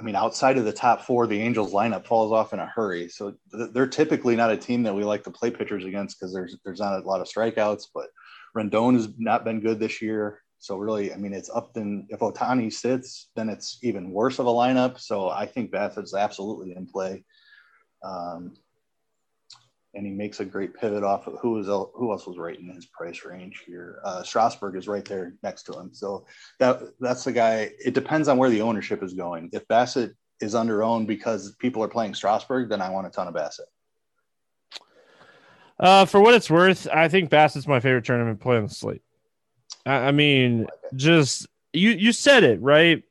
I 0.00 0.02
mean, 0.02 0.16
outside 0.16 0.56
of 0.56 0.64
the 0.64 0.72
top 0.72 1.02
four, 1.02 1.26
the 1.26 1.42
Angels 1.42 1.74
lineup 1.74 2.06
falls 2.06 2.32
off 2.32 2.54
in 2.54 2.58
a 2.58 2.64
hurry. 2.64 3.08
So 3.08 3.34
they're 3.52 3.86
typically 3.86 4.34
not 4.34 4.50
a 4.50 4.56
team 4.56 4.82
that 4.84 4.94
we 4.94 5.04
like 5.04 5.24
to 5.24 5.30
play 5.30 5.50
pitchers 5.50 5.84
against 5.84 6.18
because 6.18 6.32
there's 6.32 6.56
there's 6.64 6.80
not 6.80 6.98
a 6.98 7.06
lot 7.06 7.20
of 7.20 7.26
strikeouts. 7.26 7.88
But 7.94 8.06
Rendon 8.56 8.94
has 8.94 9.10
not 9.18 9.44
been 9.44 9.60
good 9.60 9.78
this 9.78 10.00
year. 10.00 10.40
So 10.58 10.78
really, 10.78 11.12
I 11.12 11.16
mean, 11.16 11.34
it's 11.34 11.50
Upton. 11.50 12.06
If 12.08 12.20
Ohtani 12.20 12.72
sits, 12.72 13.28
then 13.36 13.50
it's 13.50 13.78
even 13.82 14.10
worse 14.10 14.38
of 14.38 14.46
a 14.46 14.50
lineup. 14.50 14.98
So 14.98 15.28
I 15.28 15.44
think 15.44 15.70
Bassitt's 15.70 16.14
absolutely 16.14 16.74
in 16.74 16.86
play. 16.86 17.22
Um, 18.02 18.54
and 19.94 20.06
he 20.06 20.12
makes 20.12 20.40
a 20.40 20.44
great 20.44 20.74
pivot 20.74 21.02
off 21.02 21.26
of 21.26 21.38
who 21.40 21.58
is 21.58 21.66
who 21.66 22.12
else 22.12 22.26
was 22.26 22.38
right 22.38 22.58
in 22.58 22.68
his 22.68 22.86
price 22.86 23.24
range 23.24 23.62
here. 23.66 24.00
Uh, 24.04 24.22
Strasburg 24.22 24.76
is 24.76 24.88
right 24.88 25.04
there 25.04 25.34
next 25.42 25.64
to 25.64 25.72
him, 25.72 25.90
so 25.92 26.26
that 26.58 26.80
that's 27.00 27.24
the 27.24 27.32
guy. 27.32 27.72
It 27.84 27.94
depends 27.94 28.28
on 28.28 28.38
where 28.38 28.50
the 28.50 28.62
ownership 28.62 29.02
is 29.02 29.14
going. 29.14 29.50
If 29.52 29.66
Bassitt 29.68 30.14
is 30.40 30.54
under 30.54 30.82
owned 30.82 31.06
because 31.06 31.54
people 31.56 31.82
are 31.82 31.88
playing 31.88 32.14
Strasburg, 32.14 32.68
then 32.68 32.80
I 32.80 32.90
want 32.90 33.06
a 33.06 33.10
ton 33.10 33.28
of 33.28 33.34
Bassitt. 33.34 33.66
Uh, 35.78 36.04
for 36.04 36.20
what 36.20 36.34
it's 36.34 36.50
worth, 36.50 36.86
I 36.92 37.08
think 37.08 37.30
Bassitt's 37.30 37.66
my 37.66 37.80
favorite 37.80 38.04
tournament 38.04 38.40
play 38.40 38.56
on 38.56 38.64
the 38.64 38.68
slate. 38.68 39.02
I, 39.86 39.92
I 39.92 40.12
mean, 40.12 40.66
just 40.94 41.46
you 41.72 41.90
you 41.90 42.12
said 42.12 42.44
it 42.44 42.60
right. 42.60 43.02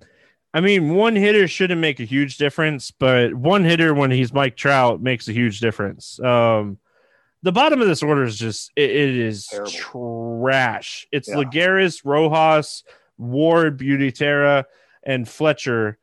I 0.53 0.61
mean, 0.61 0.95
one 0.95 1.15
hitter 1.15 1.47
shouldn't 1.47 1.79
make 1.81 1.99
a 1.99 2.05
huge 2.05 2.37
difference, 2.37 2.91
but 2.91 3.33
one 3.33 3.63
hitter 3.63 3.93
when 3.93 4.09
he's 4.09 4.33
Mike 4.33 4.55
Trout 4.55 5.01
makes 5.01 5.27
a 5.27 5.33
huge 5.33 5.59
difference. 5.59 6.19
Um, 6.19 6.79
the 7.43 7.51
bottom 7.51 7.81
of 7.81 7.87
this 7.87 8.01
order 8.03 8.23
is 8.23 8.37
just 8.37 8.71
it, 8.75 8.89
it 8.89 9.15
is 9.15 9.47
Terrible. 9.47 9.71
trash. 10.41 11.07
It's 11.11 11.27
yeah. 11.29 11.35
Lagares, 11.35 12.01
Rojas, 12.03 12.83
Ward, 13.17 13.77
Beauty 13.77 14.11
Terra, 14.11 14.65
and 15.03 15.27
Fletcher. 15.27 15.97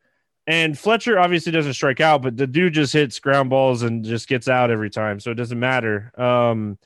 And 0.47 0.79
Fletcher 0.79 1.19
obviously 1.19 1.51
doesn't 1.51 1.73
strike 1.73 1.99
out, 1.99 2.21
but 2.21 2.37
the 2.37 2.47
dude 2.47 2.73
just 2.73 2.93
hits 2.93 3.19
ground 3.19 3.49
balls 3.49 3.83
and 3.83 4.05
just 4.05 4.29
gets 4.29 4.47
out 4.47 4.71
every 4.71 4.89
time, 4.89 5.19
so 5.19 5.29
it 5.29 5.35
doesn't 5.35 5.59
matter. 5.59 6.13
Um, 6.17 6.77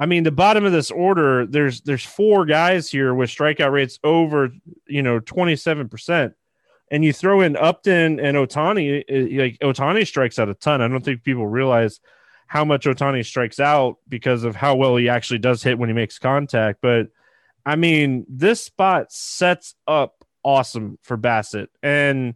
I 0.00 0.06
mean, 0.06 0.24
the 0.24 0.32
bottom 0.32 0.64
of 0.64 0.72
this 0.72 0.90
order, 0.90 1.44
there's 1.44 1.82
there's 1.82 2.04
four 2.04 2.46
guys 2.46 2.90
here 2.90 3.14
with 3.14 3.28
strikeout 3.28 3.72
rates 3.72 3.98
over 4.02 4.50
you 4.86 5.02
know 5.02 5.20
twenty 5.20 5.54
seven 5.54 5.88
percent 5.90 6.34
and 6.90 7.04
you 7.04 7.12
throw 7.12 7.40
in 7.40 7.56
Upton 7.56 8.20
and 8.20 8.36
Ohtani, 8.36 9.04
eh, 9.08 9.42
like 9.42 9.58
Ohtani 9.58 10.06
strikes 10.06 10.38
out 10.38 10.48
a 10.48 10.54
ton. 10.54 10.80
I 10.80 10.88
don't 10.88 11.04
think 11.04 11.22
people 11.22 11.46
realize 11.46 12.00
how 12.46 12.64
much 12.64 12.84
Ohtani 12.84 13.24
strikes 13.24 13.58
out 13.58 13.96
because 14.08 14.44
of 14.44 14.54
how 14.54 14.76
well 14.76 14.96
he 14.96 15.08
actually 15.08 15.38
does 15.38 15.62
hit 15.62 15.78
when 15.78 15.88
he 15.88 15.94
makes 15.94 16.18
contact. 16.18 16.80
But 16.82 17.08
I 17.64 17.76
mean, 17.76 18.26
this 18.28 18.62
spot 18.62 19.12
sets 19.12 19.74
up 19.86 20.24
awesome 20.42 20.98
for 21.02 21.16
Bassitt. 21.16 21.68
And 21.82 22.34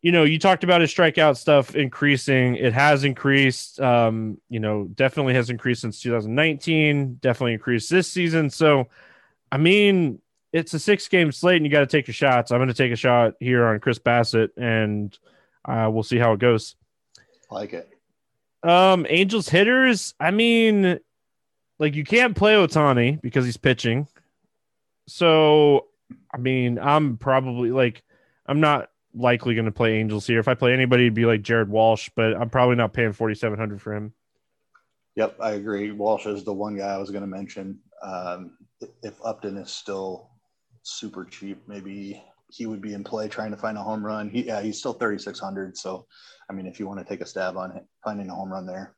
you 0.00 0.12
know, 0.12 0.22
you 0.24 0.38
talked 0.38 0.62
about 0.62 0.80
his 0.80 0.94
strikeout 0.94 1.36
stuff 1.36 1.74
increasing. 1.74 2.54
It 2.54 2.72
has 2.72 3.02
increased. 3.02 3.80
Um, 3.80 4.40
you 4.48 4.60
know, 4.60 4.84
definitely 4.84 5.34
has 5.34 5.50
increased 5.50 5.80
since 5.80 6.00
2019. 6.00 7.18
Definitely 7.20 7.54
increased 7.54 7.90
this 7.90 8.10
season. 8.10 8.48
So, 8.50 8.88
I 9.50 9.56
mean, 9.56 10.20
it's 10.52 10.74
a 10.74 10.78
six 10.78 11.08
game 11.08 11.32
slate 11.32 11.56
and 11.56 11.66
you 11.66 11.72
got 11.72 11.80
to 11.80 11.86
take 11.86 12.06
your 12.06 12.14
shots. 12.14 12.50
I'm 12.50 12.58
going 12.58 12.68
to 12.68 12.74
take 12.74 12.92
a 12.92 12.96
shot 12.96 13.34
here 13.40 13.66
on 13.66 13.80
Chris 13.80 13.98
Bassitt 13.98 14.50
and 14.56 15.16
uh, 15.64 15.90
we'll 15.92 16.02
see 16.02 16.18
how 16.18 16.32
it 16.32 16.40
goes. 16.40 16.74
Like 17.50 17.72
it. 17.72 17.88
Um, 18.62 19.06
Angels 19.08 19.48
hitters. 19.48 20.14
I 20.18 20.30
mean, 20.30 20.98
like 21.78 21.94
you 21.94 22.04
can't 22.04 22.36
play 22.36 22.54
Ohtani 22.54 23.20
because 23.20 23.44
he's 23.44 23.56
pitching. 23.56 24.08
So, 25.06 25.86
I 26.32 26.38
mean, 26.38 26.78
I'm 26.78 27.16
probably 27.16 27.70
like, 27.70 28.02
I'm 28.46 28.60
not 28.60 28.90
likely 29.14 29.54
going 29.54 29.66
to 29.66 29.72
play 29.72 29.98
Angels 29.98 30.26
here. 30.26 30.38
If 30.38 30.48
I 30.48 30.54
play 30.54 30.72
anybody, 30.72 31.04
it'd 31.04 31.14
be 31.14 31.26
like 31.26 31.42
Jared 31.42 31.68
Walsh, 31.68 32.10
but 32.14 32.34
I'm 32.34 32.50
probably 32.50 32.76
not 32.76 32.92
paying 32.92 33.12
4,700 33.12 33.80
for 33.80 33.94
him. 33.94 34.12
Yep, 35.16 35.36
I 35.40 35.52
agree. 35.52 35.90
Walsh 35.90 36.26
is 36.26 36.44
the 36.44 36.52
one 36.52 36.76
guy 36.76 36.88
I 36.88 36.98
was 36.98 37.10
going 37.10 37.22
to 37.22 37.28
mention. 37.28 37.78
Um, 38.02 38.52
if 39.02 39.14
Upton 39.24 39.56
is 39.56 39.70
still 39.70 40.30
super 40.82 41.24
cheap. 41.24 41.62
Maybe 41.66 42.22
he 42.50 42.66
would 42.66 42.80
be 42.80 42.94
in 42.94 43.04
play 43.04 43.28
trying 43.28 43.50
to 43.50 43.56
find 43.56 43.76
a 43.76 43.82
home 43.82 44.04
run. 44.04 44.30
He, 44.30 44.42
yeah, 44.42 44.60
he's 44.60 44.78
still 44.78 44.94
3,600. 44.94 45.76
So, 45.76 46.06
I 46.48 46.52
mean, 46.52 46.66
if 46.66 46.80
you 46.80 46.86
want 46.86 46.98
to 47.00 47.04
take 47.04 47.20
a 47.20 47.26
stab 47.26 47.56
on 47.56 47.72
it, 47.72 47.84
finding 48.02 48.28
a 48.30 48.34
home 48.34 48.50
run 48.50 48.66
there. 48.66 48.94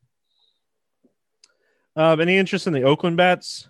Um, 1.96 2.20
any 2.20 2.36
interest 2.36 2.66
in 2.66 2.72
the 2.72 2.84
Oakland 2.84 3.16
bats? 3.16 3.68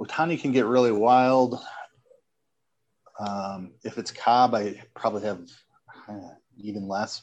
Ohtani 0.00 0.40
can 0.40 0.50
get 0.50 0.66
really 0.66 0.92
wild. 0.92 1.60
Um, 3.18 3.72
if 3.84 3.98
it's 3.98 4.10
Cobb, 4.10 4.54
I 4.54 4.82
probably 4.94 5.22
have 5.22 5.46
uh, 6.08 6.30
even 6.56 6.88
less. 6.88 7.22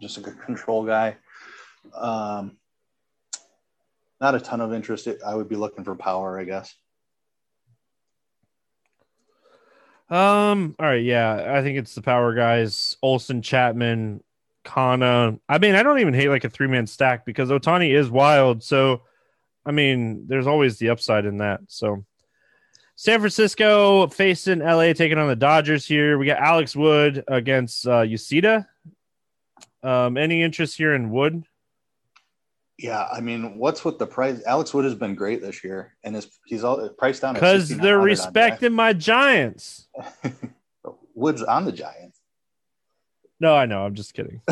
Just 0.00 0.18
a 0.18 0.20
good 0.20 0.40
control 0.42 0.84
guy. 0.84 1.16
Um, 1.94 2.58
not 4.20 4.34
a 4.34 4.40
ton 4.40 4.60
of 4.60 4.72
interest. 4.72 5.08
I 5.24 5.34
would 5.34 5.48
be 5.48 5.56
looking 5.56 5.84
for 5.84 5.94
power, 5.94 6.38
I 6.38 6.44
guess. 6.44 6.74
Um. 10.12 10.76
All 10.78 10.84
right. 10.84 11.02
Yeah, 11.02 11.54
I 11.56 11.62
think 11.62 11.78
it's 11.78 11.94
the 11.94 12.02
power 12.02 12.34
guys: 12.34 12.98
Olson, 13.02 13.40
Chapman, 13.40 14.22
Canha. 14.62 15.40
I 15.48 15.58
mean, 15.58 15.74
I 15.74 15.82
don't 15.82 16.00
even 16.00 16.12
hate 16.12 16.28
like 16.28 16.44
a 16.44 16.50
three 16.50 16.66
man 16.66 16.86
stack 16.86 17.24
because 17.24 17.48
Ohtani 17.48 17.94
is 17.98 18.10
wild. 18.10 18.62
So, 18.62 19.02
I 19.64 19.70
mean, 19.70 20.26
there's 20.26 20.46
always 20.46 20.76
the 20.76 20.90
upside 20.90 21.24
in 21.24 21.38
that. 21.38 21.60
So, 21.68 22.04
San 22.94 23.20
Francisco 23.20 24.06
facing 24.08 24.58
LA, 24.58 24.92
taking 24.92 25.16
on 25.16 25.28
the 25.28 25.36
Dodgers 25.36 25.86
here. 25.86 26.18
We 26.18 26.26
got 26.26 26.38
Alex 26.38 26.76
Wood 26.76 27.24
against 27.26 27.86
uh, 27.86 28.02
Yoshida. 28.02 28.68
Um, 29.82 30.18
any 30.18 30.42
interest 30.42 30.76
here 30.76 30.94
in 30.94 31.10
Wood? 31.10 31.42
Yeah, 32.82 33.06
I 33.12 33.20
mean, 33.20 33.58
what's 33.58 33.84
with 33.84 34.00
the 34.00 34.08
price? 34.08 34.42
Alex 34.44 34.74
Wood 34.74 34.84
has 34.84 34.96
been 34.96 35.14
great 35.14 35.40
this 35.40 35.62
year, 35.62 35.94
and 36.02 36.16
his 36.16 36.28
he's 36.46 36.64
all 36.64 36.88
priced 36.88 37.22
down 37.22 37.34
because 37.34 37.68
they're 37.68 38.00
respecting 38.00 38.72
my 38.72 38.92
Giants. 38.92 39.86
Wood's 41.14 41.44
on 41.44 41.64
the 41.64 41.70
Giants. 41.70 42.18
No, 43.38 43.54
I 43.54 43.66
know. 43.66 43.86
I'm 43.86 43.94
just 43.94 44.14
kidding. 44.14 44.40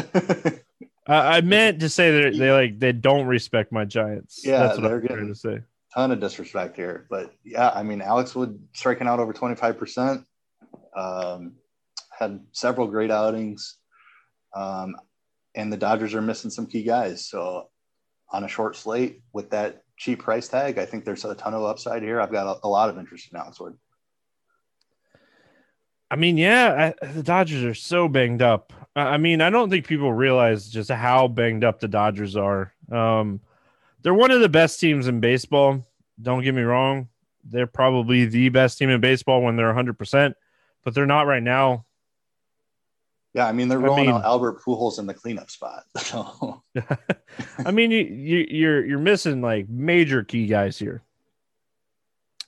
I, 1.08 1.38
I 1.38 1.40
meant 1.40 1.80
to 1.80 1.88
say 1.88 2.22
that 2.22 2.38
they 2.38 2.52
like 2.52 2.78
they 2.78 2.92
don't 2.92 3.26
respect 3.26 3.72
my 3.72 3.84
Giants. 3.84 4.42
Yeah, 4.44 4.60
that's 4.60 4.78
what 4.78 4.86
they're 4.86 5.00
I'm 5.00 5.08
trying 5.08 5.26
to 5.26 5.34
say. 5.34 5.58
Ton 5.92 6.12
of 6.12 6.20
disrespect 6.20 6.76
here, 6.76 7.08
but 7.10 7.34
yeah, 7.42 7.72
I 7.74 7.82
mean, 7.82 8.00
Alex 8.00 8.36
Wood 8.36 8.60
striking 8.74 9.08
out 9.08 9.18
over 9.18 9.32
25 9.32 9.76
percent. 9.76 10.24
Um, 10.94 11.54
had 12.16 12.38
several 12.52 12.86
great 12.86 13.10
outings, 13.10 13.78
um, 14.54 14.94
and 15.56 15.72
the 15.72 15.76
Dodgers 15.76 16.14
are 16.14 16.22
missing 16.22 16.52
some 16.52 16.68
key 16.68 16.84
guys. 16.84 17.26
So 17.26 17.70
on 18.30 18.44
a 18.44 18.48
short 18.48 18.76
slate 18.76 19.22
with 19.32 19.50
that 19.50 19.82
cheap 19.96 20.20
price 20.20 20.48
tag, 20.48 20.78
I 20.78 20.86
think 20.86 21.04
there's 21.04 21.24
a 21.24 21.34
ton 21.34 21.54
of 21.54 21.62
upside 21.64 22.02
here. 22.02 22.20
I've 22.20 22.32
got 22.32 22.46
a, 22.46 22.66
a 22.66 22.68
lot 22.68 22.88
of 22.88 22.98
interest 22.98 23.28
in 23.32 23.38
Alex 23.38 23.60
Wood. 23.60 23.76
I 26.10 26.16
mean, 26.16 26.36
yeah, 26.36 26.92
I, 27.02 27.06
the 27.06 27.22
Dodgers 27.22 27.62
are 27.62 27.74
so 27.74 28.08
banged 28.08 28.42
up. 28.42 28.72
I 28.96 29.16
mean, 29.18 29.40
I 29.40 29.50
don't 29.50 29.70
think 29.70 29.86
people 29.86 30.12
realize 30.12 30.68
just 30.68 30.90
how 30.90 31.28
banged 31.28 31.62
up 31.62 31.78
the 31.78 31.86
Dodgers 31.86 32.34
are. 32.34 32.72
Um, 32.90 33.40
they're 34.02 34.14
one 34.14 34.32
of 34.32 34.40
the 34.40 34.48
best 34.48 34.80
teams 34.80 35.06
in 35.06 35.20
baseball. 35.20 35.86
Don't 36.20 36.42
get 36.42 36.54
me 36.54 36.62
wrong. 36.62 37.08
They're 37.44 37.68
probably 37.68 38.24
the 38.24 38.48
best 38.48 38.78
team 38.78 38.90
in 38.90 39.00
baseball 39.00 39.42
when 39.42 39.56
they're 39.56 39.72
100%, 39.72 40.34
but 40.82 40.94
they're 40.94 41.06
not 41.06 41.26
right 41.26 41.42
now. 41.42 41.86
Yeah, 43.34 43.46
I 43.46 43.52
mean 43.52 43.68
they're 43.68 43.78
rolling 43.78 44.08
I 44.08 44.12
mean, 44.12 44.16
out 44.16 44.24
Albert 44.24 44.60
Pujols 44.62 44.98
in 44.98 45.06
the 45.06 45.14
cleanup 45.14 45.50
spot. 45.50 45.84
So. 45.98 46.62
I 47.64 47.70
mean, 47.70 47.90
you, 47.90 48.04
you, 48.04 48.46
you're 48.50 48.84
you're 48.84 48.98
missing 48.98 49.40
like 49.40 49.68
major 49.68 50.24
key 50.24 50.46
guys 50.46 50.78
here. 50.78 51.02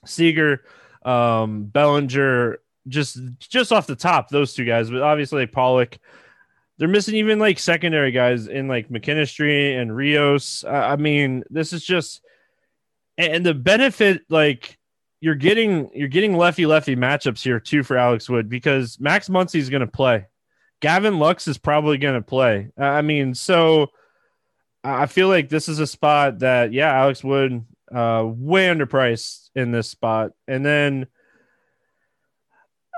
Seager, 0.05 0.65
um, 1.05 1.65
Bellinger, 1.65 2.59
just 2.87 3.17
just 3.39 3.71
off 3.71 3.87
the 3.87 3.95
top, 3.95 4.29
those 4.29 4.53
two 4.53 4.65
guys, 4.65 4.89
but 4.89 5.01
obviously 5.01 5.45
Pollock. 5.45 5.97
They're 6.79 6.87
missing 6.87 7.15
even 7.15 7.37
like 7.37 7.59
secondary 7.59 8.11
guys 8.11 8.47
in 8.47 8.67
like 8.67 8.89
McKinstry 8.89 9.79
and 9.79 9.95
Rios. 9.95 10.63
Uh, 10.63 10.71
I 10.71 10.95
mean, 10.95 11.43
this 11.49 11.71
is 11.71 11.85
just 11.85 12.21
and 13.17 13.45
the 13.45 13.53
benefit 13.53 14.23
like 14.29 14.77
you're 15.21 15.35
getting 15.35 15.89
you're 15.93 16.07
getting 16.07 16.35
lefty 16.35 16.65
lefty 16.65 16.95
matchups 16.95 17.43
here 17.43 17.59
too 17.59 17.83
for 17.83 17.97
Alex 17.97 18.29
Wood 18.29 18.49
because 18.49 18.99
Max 18.99 19.29
Muncy 19.29 19.55
is 19.55 19.69
going 19.69 19.81
to 19.81 19.87
play. 19.87 20.25
Gavin 20.83 21.17
Lux 21.17 21.47
is 21.47 21.57
probably 21.57 21.97
going 21.97 22.15
to 22.15 22.21
play. 22.21 22.69
I 22.77 23.01
mean, 23.03 23.35
so 23.35 23.91
I 24.83 25.05
feel 25.05 25.29
like 25.29 25.47
this 25.47 25.69
is 25.69 25.79
a 25.79 25.87
spot 25.87 26.39
that, 26.39 26.73
yeah, 26.73 26.91
Alex 26.91 27.23
Wood, 27.23 27.63
uh, 27.89 28.25
way 28.27 28.67
underpriced 28.67 29.49
in 29.55 29.71
this 29.71 29.89
spot. 29.89 30.31
And 30.45 30.65
then 30.65 31.07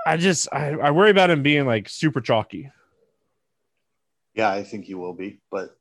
I 0.04 0.16
just, 0.16 0.48
I, 0.52 0.70
I 0.70 0.90
worry 0.90 1.10
about 1.10 1.30
him 1.30 1.44
being 1.44 1.64
like 1.64 1.88
super 1.88 2.20
chalky. 2.20 2.72
Yeah, 4.34 4.50
I 4.50 4.64
think 4.64 4.86
he 4.86 4.94
will 4.94 5.14
be. 5.14 5.38
But 5.52 5.78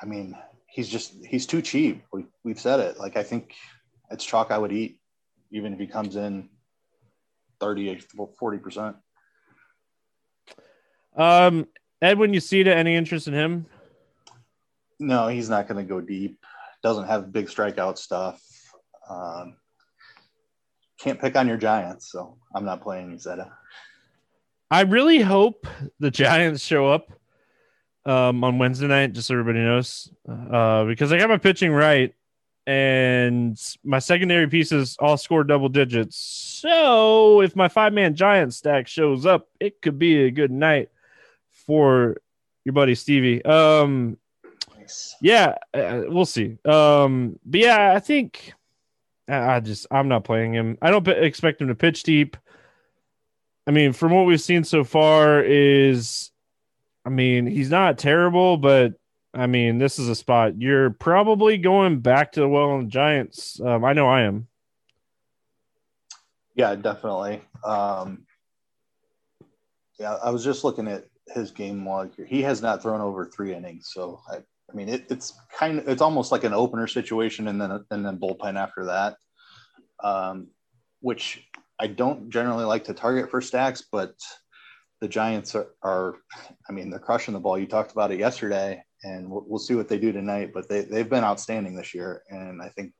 I 0.00 0.06
mean, 0.06 0.36
he's 0.68 0.88
just, 0.88 1.12
he's 1.26 1.48
too 1.48 1.60
cheap. 1.60 2.04
We, 2.12 2.24
we've 2.44 2.60
said 2.60 2.78
it. 2.78 3.00
Like, 3.00 3.16
I 3.16 3.24
think 3.24 3.56
it's 4.12 4.24
chalk 4.24 4.52
I 4.52 4.58
would 4.58 4.70
eat, 4.70 5.00
even 5.50 5.72
if 5.72 5.80
he 5.80 5.88
comes 5.88 6.14
in 6.14 6.50
30, 7.58 8.00
40%. 8.16 8.94
Um, 11.16 11.66
Edwin, 12.00 12.32
Uceta 12.32 12.68
any 12.68 12.94
interest 12.96 13.28
in 13.28 13.34
him? 13.34 13.66
No, 14.98 15.28
he's 15.28 15.48
not 15.48 15.68
going 15.68 15.84
to 15.84 15.88
go 15.88 16.00
deep. 16.00 16.38
Doesn't 16.82 17.06
have 17.06 17.32
big 17.32 17.46
strikeout 17.46 17.98
stuff. 17.98 18.42
Um, 19.08 19.56
can't 20.98 21.20
pick 21.20 21.36
on 21.36 21.48
your 21.48 21.56
Giants, 21.56 22.10
so 22.10 22.36
I'm 22.54 22.64
not 22.64 22.82
playing 22.82 23.16
Uceta. 23.16 23.50
I 24.70 24.82
really 24.82 25.20
hope 25.20 25.66
the 26.00 26.10
Giants 26.10 26.62
show 26.62 26.88
up 26.88 27.12
um, 28.06 28.42
on 28.42 28.58
Wednesday 28.58 28.86
night, 28.86 29.12
just 29.12 29.28
so 29.28 29.34
everybody 29.34 29.60
knows, 29.60 30.10
uh, 30.28 30.84
because 30.84 31.12
I 31.12 31.18
got 31.18 31.28
my 31.28 31.36
pitching 31.36 31.72
right, 31.72 32.14
and 32.66 33.60
my 33.84 33.98
secondary 33.98 34.48
pieces 34.48 34.96
all 34.98 35.16
score 35.16 35.44
double 35.44 35.68
digits. 35.68 36.16
So 36.16 37.42
if 37.42 37.54
my 37.54 37.68
five 37.68 37.92
man 37.92 38.14
Giant 38.14 38.54
stack 38.54 38.86
shows 38.86 39.26
up, 39.26 39.48
it 39.60 39.82
could 39.82 39.98
be 39.98 40.24
a 40.24 40.30
good 40.30 40.50
night 40.50 40.88
for 41.66 42.16
your 42.64 42.72
buddy 42.72 42.94
Stevie. 42.94 43.44
Um, 43.44 44.16
nice. 44.76 45.16
yeah, 45.20 45.56
uh, 45.74 46.02
we'll 46.06 46.26
see. 46.26 46.58
Um, 46.64 47.38
but 47.44 47.60
yeah, 47.60 47.92
I 47.94 48.00
think 48.00 48.52
I 49.28 49.60
just 49.60 49.86
I'm 49.90 50.08
not 50.08 50.24
playing 50.24 50.54
him. 50.54 50.78
I 50.82 50.90
don't 50.90 51.06
expect 51.08 51.60
him 51.60 51.68
to 51.68 51.74
pitch 51.74 52.02
deep. 52.02 52.36
I 53.66 53.70
mean, 53.70 53.92
from 53.92 54.12
what 54.12 54.26
we've 54.26 54.40
seen 54.40 54.64
so 54.64 54.84
far, 54.84 55.42
is 55.42 56.30
I 57.04 57.10
mean 57.10 57.46
he's 57.46 57.70
not 57.70 57.98
terrible, 57.98 58.56
but 58.56 58.94
I 59.34 59.46
mean 59.46 59.78
this 59.78 59.98
is 59.98 60.08
a 60.08 60.14
spot 60.14 60.60
you're 60.60 60.90
probably 60.90 61.58
going 61.58 62.00
back 62.00 62.32
to 62.32 62.40
the 62.40 62.48
well 62.48 62.70
on 62.70 62.84
the 62.84 62.90
Giants. 62.90 63.60
Um, 63.60 63.84
I 63.84 63.92
know 63.92 64.08
I 64.08 64.22
am. 64.22 64.48
Yeah, 66.54 66.74
definitely. 66.74 67.40
Um, 67.64 68.26
yeah, 69.98 70.16
I 70.22 70.30
was 70.30 70.44
just 70.44 70.64
looking 70.64 70.88
at 70.88 71.06
his 71.32 71.50
game 71.50 71.86
log 71.86 72.14
here. 72.14 72.26
He 72.26 72.42
has 72.42 72.62
not 72.62 72.82
thrown 72.82 73.00
over 73.00 73.26
three 73.26 73.54
innings, 73.54 73.90
so 73.92 74.20
I, 74.30 74.36
I 74.36 74.74
mean 74.74 74.88
it, 74.88 75.06
it's 75.10 75.34
kind 75.56 75.78
of 75.78 75.88
it's 75.88 76.02
almost 76.02 76.32
like 76.32 76.44
an 76.44 76.54
opener 76.54 76.86
situation, 76.86 77.48
and 77.48 77.60
then 77.60 77.84
and 77.90 78.04
then 78.04 78.18
bullpen 78.18 78.56
after 78.56 78.86
that, 78.86 79.16
um, 80.02 80.48
which 81.00 81.44
I 81.78 81.88
don't 81.88 82.30
generally 82.30 82.64
like 82.64 82.84
to 82.84 82.94
target 82.94 83.30
for 83.30 83.40
stacks, 83.40 83.82
but 83.90 84.14
the 85.02 85.08
Giants 85.08 85.56
are, 85.56 85.66
are, 85.82 86.14
I 86.68 86.72
mean, 86.72 86.88
they're 86.88 87.00
crushing 87.00 87.34
the 87.34 87.40
ball. 87.40 87.58
You 87.58 87.66
talked 87.66 87.90
about 87.90 88.12
it 88.12 88.20
yesterday, 88.20 88.84
and 89.02 89.28
we'll, 89.28 89.44
we'll, 89.48 89.58
see 89.58 89.74
what 89.74 89.88
they 89.88 89.98
do 89.98 90.12
tonight. 90.12 90.52
But 90.54 90.68
they 90.68 90.82
they've 90.82 91.10
been 91.10 91.24
outstanding 91.24 91.74
this 91.74 91.92
year, 91.92 92.22
and 92.30 92.62
I 92.62 92.68
think 92.68 92.92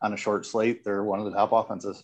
on 0.00 0.14
a 0.14 0.16
short 0.16 0.46
slate, 0.46 0.82
they're 0.82 1.04
one 1.04 1.18
of 1.18 1.26
the 1.26 1.32
top 1.32 1.52
offenses. 1.52 2.02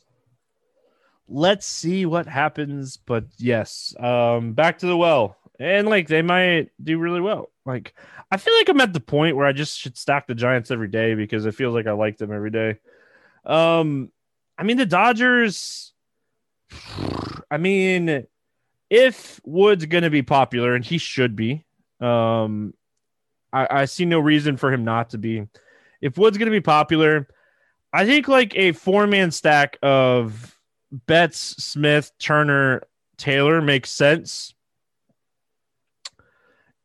Let's 1.31 1.67
see 1.67 2.05
what 2.05 2.27
happens. 2.27 2.99
But 2.99 3.25
yes, 3.39 3.95
um, 3.99 4.53
back 4.53 4.79
to 4.81 4.87
the 4.87 4.99
well, 4.99 5.39
and 5.59 5.89
like 5.89 6.09
they 6.09 6.23
might 6.23 6.71
do 6.83 6.99
really 6.99 7.21
well. 7.21 7.51
Like 7.67 7.95
I 8.31 8.37
feel 8.37 8.55
like 8.57 8.69
I'm 8.69 8.81
at 8.81 8.93
the 8.93 9.01
point 9.01 9.37
where 9.37 9.47
I 9.47 9.53
just 9.53 9.79
should 9.79 9.97
stack 9.97 10.27
the 10.27 10.35
Giants 10.35 10.71
every 10.71 10.89
day 10.89 11.15
because 11.15 11.47
it 11.47 11.55
feels 11.55 11.75
like 11.75 11.87
I 11.87 11.93
like 11.93 12.19
them 12.19 12.33
every 12.33 12.51
day. 12.51 12.79
Um, 13.45 14.11
I 14.57 14.63
mean 14.63 14.77
the 14.77 14.87
Dodgers 14.87 15.93
I 17.51 17.57
mean, 17.59 18.27
if 18.91 19.41
Wood's 19.45 19.87
to 19.87 20.11
be 20.11 20.23
popular, 20.23 20.75
and 20.75 20.85
he 20.85 20.99
should 20.99 21.37
be, 21.37 21.65
um, 22.01 22.75
I, 23.53 23.67
I 23.71 23.85
see 23.87 24.05
no 24.05 24.19
reason 24.19 24.57
for 24.57 24.73
him 24.73 24.85
not 24.85 25.11
to 25.11 25.19
be. 25.19 25.47
If 26.01 26.17
Wood's 26.17 26.39
to 26.39 26.51
be 26.51 26.61
popular, 26.61 27.29
I 27.93 28.07
think 28.07 28.29
like 28.29 28.55
a 28.55 28.73
four 28.73 29.07
man 29.07 29.31
stack 29.31 29.79
of 29.83 30.59
Betts, 31.07 31.63
Smith, 31.63 32.13
Turner, 32.19 32.83
Taylor 33.17 33.61
makes 33.61 33.91
sense. 33.91 34.55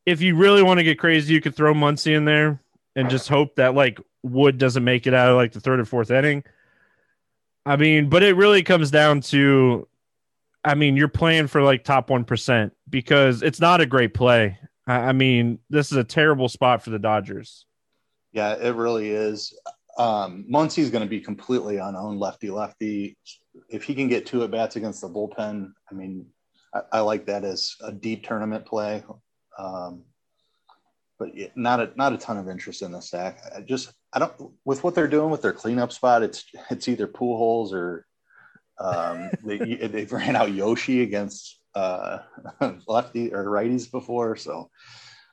If 0.06 0.22
you 0.22 0.36
really 0.36 0.64
want 0.64 0.80
to 0.80 0.84
get 0.84 1.00
crazy, 1.00 1.34
you 1.34 1.42
could 1.42 1.56
throw 1.56 1.74
Muncy 1.74 2.16
in 2.16 2.26
there 2.26 2.60
and 2.96 3.10
just 3.10 3.30
hope 3.30 3.56
that 3.56 3.74
like 3.74 4.00
Wood 4.22 4.58
doesn't 4.58 4.84
make 4.84 5.08
it 5.08 5.14
out 5.14 5.30
of 5.30 5.36
like 5.36 5.54
the 5.54 5.60
third 5.60 5.80
or 5.80 5.86
fourth 5.86 6.12
inning. 6.12 6.44
I 7.66 7.78
mean, 7.78 8.10
but 8.10 8.24
it 8.24 8.36
really 8.36 8.64
comes 8.64 8.92
down 8.92 9.22
to 9.22 9.88
I 10.66 10.76
mean, 10.76 10.96
you're 10.96 11.10
playing 11.10 11.48
for 11.48 11.62
like 11.62 11.84
top 11.84 12.08
1% 12.08 12.72
because 12.90 13.42
it's 13.42 13.60
not 13.60 13.82
a 13.82 13.86
great 13.86 14.14
play. 14.14 14.58
I 14.88 15.14
mean, 15.14 15.60
this 15.70 15.92
is 15.92 15.98
a 15.98 16.04
terrible 16.04 16.50
spot 16.50 16.84
for 16.84 16.90
the 16.90 17.00
Dodgers. 17.00 17.66
Yeah, 18.32 18.56
it 18.56 18.76
really 18.76 19.10
is. 19.10 19.58
Um, 19.98 20.46
Muncy's 20.52 20.90
going 20.90 21.04
to 21.04 21.10
be 21.10 21.20
completely 21.20 21.78
unowned 21.78 22.20
lefty 22.20 22.50
lefty. 22.50 23.18
If 23.70 23.84
he 23.84 23.94
can 23.94 24.08
get 24.08 24.26
two 24.26 24.44
at 24.44 24.52
bats 24.52 24.76
against 24.76 25.02
the 25.02 25.10
bullpen, 25.10 25.72
I 25.90 25.94
mean, 25.94 26.26
I, 26.74 26.82
I 26.94 27.00
like 27.02 27.26
that 27.28 27.44
as 27.44 27.76
a 27.82 27.92
deep 27.92 28.26
tournament 28.26 28.66
play. 28.66 29.04
Um, 29.58 30.04
but 31.20 31.30
not 31.56 31.80
a 31.80 31.92
not 31.96 32.14
a 32.14 32.18
ton 32.18 32.38
of 32.38 32.50
interest 32.50 32.82
in 32.82 32.92
the 32.92 33.00
stack. 33.00 33.40
I 33.56 33.62
just 33.62 33.94
I 34.12 34.20
don't 34.20 34.34
with 34.66 34.84
what 34.84 34.96
they're 34.96 35.08
doing 35.08 35.30
with 35.30 35.42
their 35.42 35.54
cleanup 35.54 35.92
spot. 35.92 36.24
It's 36.24 36.46
it's 36.70 36.88
either 36.88 37.08
Pujols 37.08 37.72
or 37.72 38.06
um, 38.80 39.30
they 39.46 39.58
they've 39.58 40.12
ran 40.12 40.36
out 40.36 40.52
Yoshi 40.52 41.02
against 41.02 41.60
uh, 41.76 42.20
lefty 42.88 43.34
or 43.34 43.46
righties 43.46 43.90
before, 43.90 44.36
so 44.36 44.70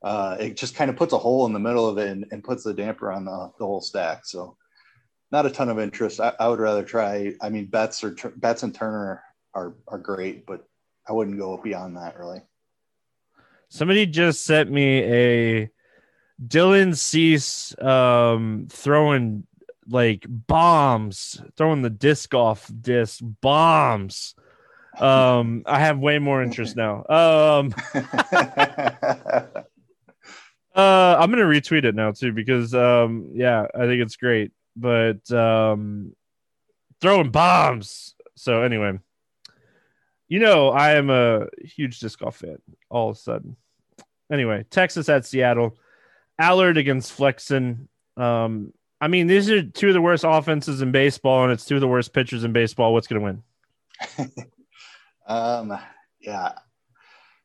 uh, 0.02 0.36
it 0.38 0.56
just 0.56 0.74
kind 0.74 0.90
of 0.90 0.96
puts 0.96 1.12
a 1.12 1.18
hole 1.18 1.46
in 1.46 1.52
the 1.52 1.58
middle 1.58 1.88
of 1.88 1.98
it 1.98 2.08
and, 2.08 2.26
and 2.30 2.44
puts 2.44 2.64
the 2.64 2.74
damper 2.74 3.12
on 3.12 3.24
the, 3.24 3.52
the 3.58 3.66
whole 3.66 3.82
stack. 3.82 4.24
So 4.24 4.56
not 5.30 5.46
a 5.46 5.50
ton 5.50 5.68
of 5.68 5.78
interest. 5.78 6.20
I, 6.20 6.32
I 6.40 6.48
would 6.48 6.58
rather 6.58 6.82
try. 6.82 7.34
I 7.40 7.50
mean, 7.50 7.66
Betts 7.66 8.02
or 8.04 8.16
Betts 8.36 8.62
and 8.62 8.74
Turner 8.74 9.22
are 9.54 9.74
are 9.88 9.98
great, 9.98 10.46
but 10.46 10.64
I 11.08 11.12
wouldn't 11.12 11.38
go 11.38 11.56
beyond 11.62 11.96
that 11.96 12.18
really. 12.18 12.42
Somebody 13.70 14.04
just 14.04 14.44
sent 14.44 14.70
me 14.70 14.98
a 15.04 15.70
Dylan 16.44 16.96
Cease 16.96 17.78
um, 17.80 18.66
throwing 18.68 19.46
like 19.88 20.26
bombs, 20.28 21.40
throwing 21.56 21.82
the 21.82 21.90
disc 21.90 22.34
off 22.34 22.70
disc 22.80 23.20
bombs. 23.22 24.34
Um, 24.98 25.62
I 25.66 25.78
have 25.78 26.00
way 26.00 26.18
more 26.18 26.42
interest 26.42 26.76
now. 26.76 27.04
Um, 27.08 27.72
uh, 27.94 28.02
I'm 30.74 31.30
gonna 31.30 31.44
retweet 31.44 31.84
it 31.84 31.94
now 31.94 32.10
too 32.10 32.32
because 32.32 32.74
um, 32.74 33.30
yeah, 33.34 33.66
I 33.72 33.86
think 33.86 34.02
it's 34.02 34.16
great. 34.16 34.50
But 34.74 35.30
um, 35.30 36.16
throwing 37.00 37.30
bombs. 37.30 38.16
So 38.34 38.62
anyway, 38.62 38.98
you 40.30 40.38
know 40.38 40.70
I 40.70 40.92
am 40.92 41.10
a 41.10 41.48
huge 41.62 41.98
disc 41.98 42.20
golf 42.20 42.36
fan. 42.36 42.58
All 42.88 43.10
of 43.10 43.16
a 43.16 43.18
sudden, 43.18 43.56
anyway, 44.32 44.64
Texas 44.70 45.10
at 45.10 45.26
Seattle. 45.26 45.76
Allard 46.38 46.78
against 46.78 47.12
Flexen. 47.12 47.88
Um, 48.16 48.72
I 49.00 49.08
mean, 49.08 49.26
these 49.26 49.50
are 49.50 49.62
two 49.62 49.88
of 49.88 49.94
the 49.94 50.00
worst 50.00 50.24
offenses 50.26 50.80
in 50.80 50.92
baseball, 50.92 51.42
and 51.42 51.52
it's 51.52 51.66
two 51.66 51.74
of 51.74 51.82
the 51.82 51.88
worst 51.88 52.14
pitchers 52.14 52.44
in 52.44 52.52
baseball. 52.52 52.94
What's 52.94 53.08
going 53.08 53.20
to 53.20 53.40
win? 54.18 54.32
um, 55.26 55.78
yeah, 56.20 56.52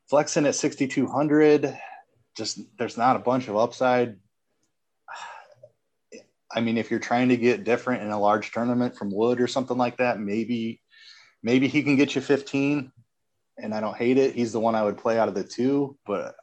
Flexen 0.08 0.46
at 0.46 0.54
6,200. 0.54 1.76
Just 2.36 2.60
there's 2.78 2.96
not 2.96 3.16
a 3.16 3.20
bunch 3.20 3.48
of 3.48 3.56
upside. 3.56 4.16
I 6.54 6.60
mean, 6.60 6.78
if 6.78 6.90
you're 6.90 7.00
trying 7.00 7.30
to 7.30 7.36
get 7.36 7.64
different 7.64 8.02
in 8.02 8.10
a 8.10 8.20
large 8.20 8.52
tournament 8.52 8.96
from 8.96 9.10
Wood 9.10 9.40
or 9.40 9.48
something 9.48 9.76
like 9.76 9.96
that, 9.96 10.20
maybe 10.20 10.80
maybe 11.46 11.68
he 11.68 11.84
can 11.84 11.94
get 11.94 12.16
you 12.16 12.20
15. 12.20 12.90
And 13.58 13.72
I 13.72 13.80
don't 13.80 13.96
hate 13.96 14.18
it. 14.18 14.34
He's 14.34 14.52
the 14.52 14.58
one 14.58 14.74
I 14.74 14.82
would 14.82 14.98
play 14.98 15.16
out 15.16 15.28
of 15.28 15.34
the 15.34 15.44
two, 15.44 15.96
but 16.04 16.34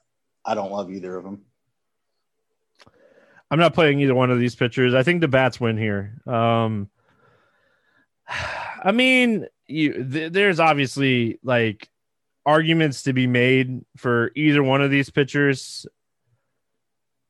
I 0.46 0.56
don't 0.56 0.72
love 0.72 0.90
either 0.90 1.16
of 1.18 1.26
them. 1.26 1.42
I'm 3.52 3.60
not 3.60 3.74
playing 3.74 4.00
either 4.00 4.16
one 4.16 4.32
of 4.32 4.40
these 4.40 4.56
pitchers. 4.56 4.96
I 4.96 5.04
think 5.04 5.20
the 5.20 5.28
bats 5.28 5.60
win 5.60 5.78
here. 5.78 6.22
Um, 6.26 6.90
I 8.84 8.94
mean, 8.94 9.46
you, 9.68 10.10
th- 10.10 10.32
there's 10.32 10.62
obviously 10.62 11.38
like 11.44 11.90
arguments 12.46 13.04
to 13.04 13.14
be 13.14 13.28
made 13.28 13.82
for 13.98 14.32
either 14.36 14.64
one 14.64 14.82
of 14.82 14.90
these 14.90 15.10
pitchers, 15.10 15.86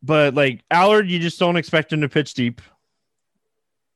but 0.04 0.36
like 0.36 0.64
Allard, 0.70 1.10
you 1.10 1.18
just 1.18 1.40
don't 1.40 1.58
expect 1.58 1.92
him 1.92 2.02
to 2.02 2.10
pitch 2.10 2.36
deep. 2.36 2.62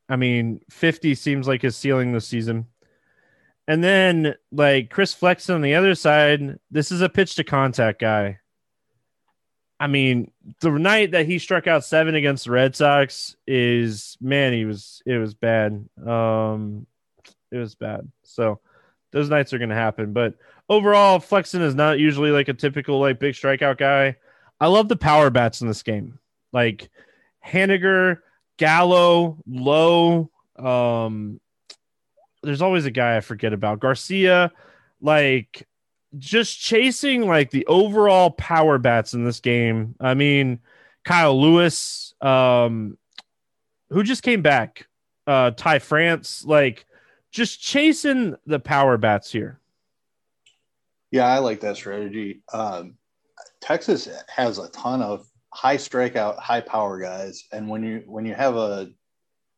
I 0.10 0.16
mean, 0.16 0.62
50 0.72 1.14
seems 1.14 1.48
like 1.48 1.62
his 1.62 1.78
ceiling 1.78 2.12
this 2.12 2.28
season. 2.28 2.66
And 3.68 3.84
then 3.84 4.36
like 4.52 4.90
Chris 4.90 5.14
Flexen 5.14 5.56
on 5.56 5.62
the 5.62 5.76
other 5.76 5.94
side, 5.94 6.58
this 6.72 6.92
is 6.92 7.02
a 7.02 7.10
pitch 7.10 7.36
to 7.36 7.44
contact 7.44 8.00
guy. 8.00 8.40
I 9.80 9.88
mean, 9.88 10.32
the 10.62 10.72
night 10.72 11.12
that 11.12 11.28
he 11.28 11.38
struck 11.38 11.68
out 11.68 11.84
seven 11.84 12.16
against 12.16 12.46
the 12.46 12.52
Red 12.52 12.76
Sox 12.76 13.36
is 13.46 14.18
man, 14.20 14.54
he 14.54 14.66
was 14.66 15.02
it 15.06 15.18
was 15.18 15.34
bad. 15.34 15.88
Um, 16.04 16.88
it 17.52 17.58
was 17.58 17.76
bad. 17.76 18.10
So 18.24 18.60
those 19.12 19.30
nights 19.30 19.54
are 19.54 19.60
to 19.60 19.76
happen. 19.76 20.14
But 20.14 20.36
overall, 20.70 21.20
Flexen 21.20 21.62
is 21.62 21.76
not 21.76 22.00
usually 22.00 22.32
like 22.32 22.48
a 22.48 22.54
typical 22.54 23.00
like 23.00 23.20
big 23.20 23.36
strikeout 23.36 23.78
guy. 23.78 24.16
I 24.60 24.68
love 24.68 24.88
the 24.88 24.96
power 24.96 25.30
bats 25.30 25.62
in 25.62 25.68
this 25.68 25.84
game, 25.84 26.18
like 26.52 26.90
Haniger, 27.46 28.20
Gallo, 28.58 29.38
Lowe. 29.46 30.32
Um, 30.58 31.40
there's 32.44 32.62
always 32.62 32.86
a 32.86 32.92
guy 32.92 33.18
I 33.18 33.22
forget 33.22 33.54
about 33.54 33.80
Garcia. 33.80 34.52
Like 35.02 35.68
just 36.18 36.60
chasing 36.60 37.28
like 37.28 37.52
the 37.52 37.66
overall 37.68 38.32
power 38.32 38.78
bats 38.78 39.14
in 39.14 39.24
this 39.24 39.40
game. 39.40 39.96
I 40.00 40.14
mean, 40.14 40.60
Kyle 41.04 41.40
Lewis, 41.40 42.14
um, 42.22 42.98
who 43.90 44.04
just 44.04 44.24
came 44.24 44.42
back, 44.42 44.88
uh, 45.26 45.52
Ty 45.52 45.80
France, 45.80 46.44
like 46.46 46.86
just 47.32 47.62
chasing 47.62 48.36
the 48.46 48.60
power 48.60 48.98
bats 48.98 49.32
here. 49.32 49.60
Yeah, 51.12 51.28
I 51.28 51.40
like 51.40 51.62
that 51.62 51.78
strategy. 51.78 52.42
Um, 52.52 52.96
Texas 53.62 54.10
has 54.28 54.58
a 54.58 54.70
ton 54.70 55.02
of 55.02 55.28
high 55.54 55.78
strikeout, 55.78 56.38
high 56.40 56.62
power 56.62 57.00
guys, 57.00 57.46
and 57.52 57.70
when 57.70 57.84
you 57.84 58.04
when 58.06 58.26
you 58.26 58.34
have 58.34 58.56
a 58.56 58.90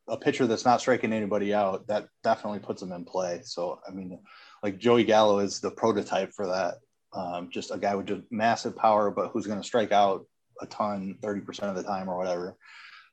a 0.09 0.17
pitcher 0.17 0.47
that's 0.47 0.65
not 0.65 0.81
striking 0.81 1.13
anybody 1.13 1.53
out, 1.53 1.87
that 1.87 2.07
definitely 2.23 2.59
puts 2.59 2.81
them 2.81 2.91
in 2.91 3.05
play. 3.05 3.41
So, 3.43 3.79
I 3.87 3.91
mean, 3.91 4.19
like 4.63 4.77
Joey 4.77 5.03
Gallo 5.03 5.39
is 5.39 5.59
the 5.59 5.71
prototype 5.71 6.33
for 6.33 6.47
that. 6.47 6.75
Um, 7.13 7.49
just 7.51 7.71
a 7.71 7.77
guy 7.77 7.95
with 7.95 8.07
just 8.07 8.21
massive 8.29 8.75
power, 8.75 9.09
but 9.09 9.29
who's 9.29 9.47
going 9.47 9.59
to 9.59 9.67
strike 9.67 9.91
out 9.91 10.25
a 10.61 10.65
ton 10.67 11.17
30% 11.21 11.63
of 11.63 11.75
the 11.75 11.83
time 11.83 12.09
or 12.09 12.17
whatever. 12.17 12.57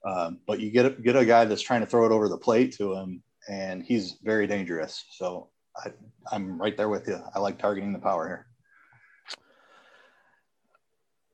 Um, 0.05 0.41
but 0.47 0.61
you 0.61 0.71
get 0.71 0.87
a, 0.87 0.91
get 0.91 1.17
a 1.17 1.25
guy 1.25 1.45
that's 1.45 1.63
trying 1.63 1.81
to 1.81 1.87
throw 1.87 2.07
it 2.07 2.13
over 2.13 2.29
the 2.29 2.39
plate 2.39 2.77
to 2.77 2.95
him, 2.95 3.23
and 3.49 3.83
he's 3.83 4.19
very 4.23 4.47
dangerous. 4.47 5.05
So 5.13 5.51
I, 5.77 5.93
I'm 6.31 6.61
right 6.61 6.77
there 6.77 6.89
with 6.89 7.09
you. 7.09 7.21
I 7.35 7.39
like 7.41 7.59
targeting 7.59 7.93
the 7.93 7.99
power 7.99 8.27
here. 8.27 8.47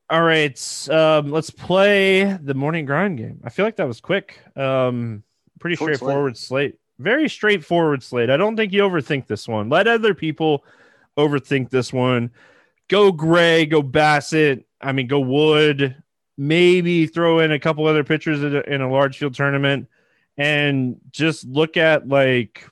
All 0.09 0.23
right, 0.23 0.89
um, 0.91 1.31
let's 1.31 1.49
play 1.49 2.25
the 2.25 2.53
morning 2.53 2.85
grind 2.85 3.17
game. 3.17 3.41
I 3.45 3.49
feel 3.49 3.65
like 3.65 3.77
that 3.77 3.89
was 3.89 4.01
quick. 4.01 4.41
Um, 4.57 5.23
pretty 5.63 5.77
Short 5.77 5.95
straightforward 5.95 6.37
slate. 6.37 6.73
slate. 6.73 6.79
Very 6.99 7.29
straightforward 7.29 8.03
slate. 8.03 8.29
I 8.29 8.37
don't 8.37 8.57
think 8.57 8.73
you 8.73 8.83
overthink 8.83 9.27
this 9.27 9.49
one. 9.49 9.69
Let 9.69 9.89
other 9.89 10.13
people 10.13 10.65
overthink 11.17 11.71
this 11.71 11.93
one. 11.93 12.31
Go 12.89 13.13
Gray, 13.13 13.65
go 13.65 13.83
Bassitt. 13.83 14.65
I 14.81 14.93
mean, 14.93 15.07
go 15.07 15.21
Wood. 15.21 15.97
Maybe 16.37 17.07
throw 17.07 17.39
in 17.39 17.53
a 17.53 17.59
couple 17.59 17.87
other 17.87 18.05
pitchers 18.05 18.43
in 18.43 18.57
a, 18.57 18.61
in 18.61 18.81
a 18.81 18.91
large 18.91 19.19
field 19.19 19.35
tournament, 19.35 19.89
and 20.37 20.97
just 21.11 21.47
look 21.47 21.77
at 21.77 22.09
like 22.09 22.67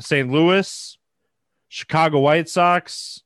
St. 0.00 0.30
Louis, 0.30 0.98
Chicago 1.68 2.18
White 2.20 2.48
Sox, 2.48 3.22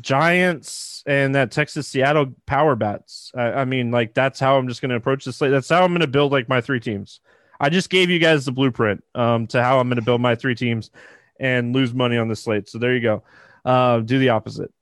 Giants, 0.00 1.02
and 1.06 1.34
that 1.34 1.52
Texas 1.52 1.88
Seattle 1.88 2.34
power 2.46 2.76
bats. 2.76 3.32
I, 3.34 3.52
I 3.52 3.64
mean, 3.64 3.90
like 3.90 4.12
that's 4.12 4.38
how 4.40 4.58
I'm 4.58 4.68
just 4.68 4.82
going 4.82 4.90
to 4.90 4.96
approach 4.96 5.24
this 5.24 5.36
slate. 5.36 5.52
That's 5.52 5.68
how 5.68 5.82
I'm 5.82 5.92
going 5.92 6.00
to 6.00 6.06
build 6.06 6.32
like 6.32 6.48
my 6.48 6.60
three 6.60 6.80
teams. 6.80 7.20
I 7.60 7.68
just 7.68 7.90
gave 7.90 8.10
you 8.10 8.18
guys 8.18 8.44
the 8.44 8.52
blueprint 8.52 9.02
um, 9.14 9.46
to 9.48 9.62
how 9.62 9.80
I'm 9.80 9.88
going 9.88 9.96
to 9.96 10.02
build 10.02 10.20
my 10.20 10.34
three 10.34 10.54
teams 10.54 10.90
and 11.40 11.74
lose 11.74 11.92
money 11.92 12.16
on 12.16 12.28
the 12.28 12.36
slate. 12.36 12.68
So 12.68 12.78
there 12.78 12.94
you 12.94 13.00
go. 13.00 13.22
Uh, 13.64 14.00
do 14.00 14.18
the 14.18 14.30
opposite. 14.30 14.72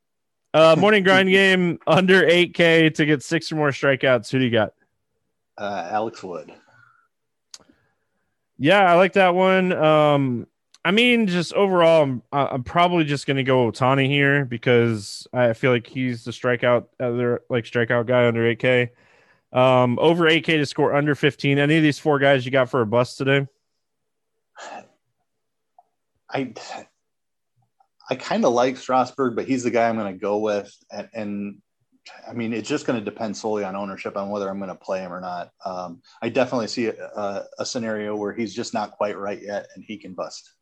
Uh, 0.52 0.76
morning 0.78 1.02
grind 1.04 1.28
game 1.30 1.78
under 1.86 2.22
8K 2.22 2.94
to 2.94 3.06
get 3.06 3.22
six 3.22 3.50
or 3.50 3.56
more 3.56 3.70
strikeouts. 3.70 4.30
Who 4.30 4.38
do 4.38 4.44
you 4.44 4.50
got? 4.50 4.72
Uh, 5.58 5.88
Alex 5.90 6.22
Wood. 6.22 6.52
Yeah, 8.58 8.90
I 8.90 8.94
like 8.94 9.14
that 9.14 9.34
one. 9.34 9.72
Um, 9.72 10.46
I 10.84 10.92
mean, 10.92 11.26
just 11.26 11.52
overall, 11.54 12.04
I'm, 12.04 12.22
I'm 12.32 12.62
probably 12.62 13.04
just 13.04 13.26
going 13.26 13.38
to 13.38 13.42
go 13.42 13.70
Ohtani 13.70 14.06
here 14.06 14.44
because 14.44 15.26
I 15.32 15.52
feel 15.52 15.72
like 15.72 15.86
he's 15.86 16.24
the 16.24 16.30
strikeout 16.30 16.86
other 17.00 17.42
like 17.50 17.64
strikeout 17.64 18.06
guy 18.06 18.26
under 18.26 18.42
8K. 18.54 18.90
Um, 19.52 19.98
over 19.98 20.24
8K 20.24 20.44
to 20.44 20.66
score 20.66 20.94
under 20.94 21.14
15. 21.14 21.58
Any 21.58 21.76
of 21.76 21.82
these 21.82 21.98
four 21.98 22.18
guys 22.18 22.44
you 22.44 22.50
got 22.50 22.68
for 22.68 22.80
a 22.80 22.86
bust 22.86 23.18
today? 23.18 23.46
I 26.28 26.52
I 28.08 28.14
kind 28.14 28.44
of 28.44 28.52
like 28.52 28.76
Strasburg, 28.76 29.34
but 29.34 29.46
he's 29.46 29.64
the 29.64 29.70
guy 29.70 29.88
I'm 29.88 29.96
going 29.96 30.12
to 30.12 30.20
go 30.20 30.38
with. 30.38 30.72
And, 30.90 31.08
and, 31.12 31.62
I 32.28 32.34
mean, 32.34 32.52
it's 32.52 32.68
just 32.68 32.86
going 32.86 32.98
to 32.98 33.04
depend 33.04 33.36
solely 33.36 33.64
on 33.64 33.74
ownership 33.74 34.16
on 34.16 34.30
whether 34.30 34.48
I'm 34.48 34.58
going 34.58 34.68
to 34.68 34.76
play 34.76 35.00
him 35.00 35.12
or 35.12 35.20
not. 35.20 35.50
Um, 35.64 36.02
I 36.22 36.28
definitely 36.28 36.68
see 36.68 36.86
a, 36.86 37.44
a, 37.58 37.66
scenario 37.66 38.14
where 38.14 38.32
he's 38.32 38.54
just 38.54 38.72
not 38.72 38.92
quite 38.92 39.18
right 39.18 39.42
yet 39.42 39.66
and 39.74 39.84
he 39.84 39.98
can 39.98 40.14
bust. 40.14 40.52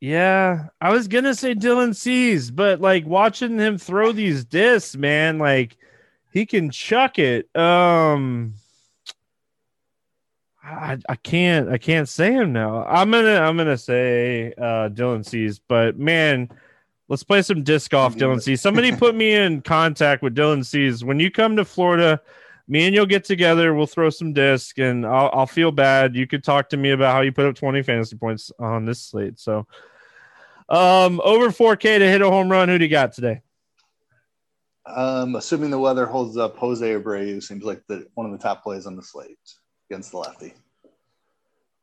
Yeah, 0.00 0.66
I 0.80 0.92
was 0.92 1.08
gonna 1.08 1.34
say 1.34 1.54
Dylan 1.54 1.96
Cease, 1.96 2.50
but 2.50 2.78
like 2.78 3.06
watching 3.06 3.58
him 3.58 3.78
throw 3.78 4.12
these 4.12 4.44
discs, 4.44 4.94
man, 4.96 5.38
like 5.38 5.78
he 6.34 6.44
can 6.46 6.68
chuck 6.68 7.20
it. 7.20 7.48
Um, 7.56 8.54
I, 10.64 10.98
I 11.08 11.14
can't 11.14 11.68
I 11.68 11.78
can't 11.78 12.08
say 12.08 12.32
him 12.32 12.52
now. 12.52 12.84
I'm 12.84 13.10
gonna 13.12 13.36
I'm 13.36 13.56
gonna 13.56 13.78
say 13.78 14.52
uh, 14.58 14.88
Dylan 14.88 15.24
Cease, 15.24 15.60
but 15.60 15.96
man, 15.96 16.50
let's 17.08 17.22
play 17.22 17.40
some 17.42 17.62
disc 17.62 17.92
golf, 17.92 18.16
Dylan 18.16 18.42
Cease. 18.42 18.60
Somebody 18.60 18.90
put 18.90 19.14
me 19.14 19.32
in 19.32 19.62
contact 19.62 20.22
with 20.22 20.34
Dylan 20.34 20.66
Cease. 20.66 21.04
When 21.04 21.20
you 21.20 21.30
come 21.30 21.54
to 21.54 21.64
Florida, 21.64 22.20
me 22.66 22.84
and 22.84 22.94
you'll 22.96 23.06
get 23.06 23.24
together. 23.24 23.72
We'll 23.72 23.86
throw 23.86 24.10
some 24.10 24.32
disc, 24.32 24.76
and 24.78 25.06
I'll, 25.06 25.30
I'll 25.32 25.46
feel 25.46 25.70
bad. 25.70 26.16
You 26.16 26.26
could 26.26 26.42
talk 26.42 26.68
to 26.70 26.76
me 26.76 26.90
about 26.90 27.12
how 27.12 27.20
you 27.20 27.30
put 27.30 27.46
up 27.46 27.54
20 27.54 27.80
fantasy 27.82 28.16
points 28.16 28.50
on 28.58 28.86
this 28.86 29.00
slate. 29.00 29.38
So, 29.38 29.68
um, 30.68 31.20
over 31.22 31.50
4K 31.50 31.98
to 31.98 32.10
hit 32.10 32.22
a 32.22 32.28
home 32.28 32.50
run. 32.50 32.68
Who 32.68 32.78
do 32.78 32.84
you 32.84 32.90
got 32.90 33.12
today? 33.12 33.42
Um, 34.86 35.34
assuming 35.36 35.70
the 35.70 35.78
weather 35.78 36.06
holds 36.06 36.36
up, 36.36 36.56
Jose 36.58 36.86
Abreu 36.86 37.42
seems 37.42 37.64
like 37.64 37.82
the 37.86 38.06
one 38.14 38.26
of 38.26 38.32
the 38.32 38.42
top 38.42 38.62
plays 38.62 38.86
on 38.86 38.96
the 38.96 39.02
slate 39.02 39.38
against 39.90 40.10
the 40.10 40.18
lefty. 40.18 40.54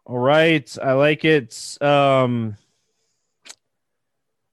All 0.05 0.19
right, 0.19 0.77
I 0.81 0.93
like 0.93 1.25
it. 1.25 1.77
Um, 1.81 2.57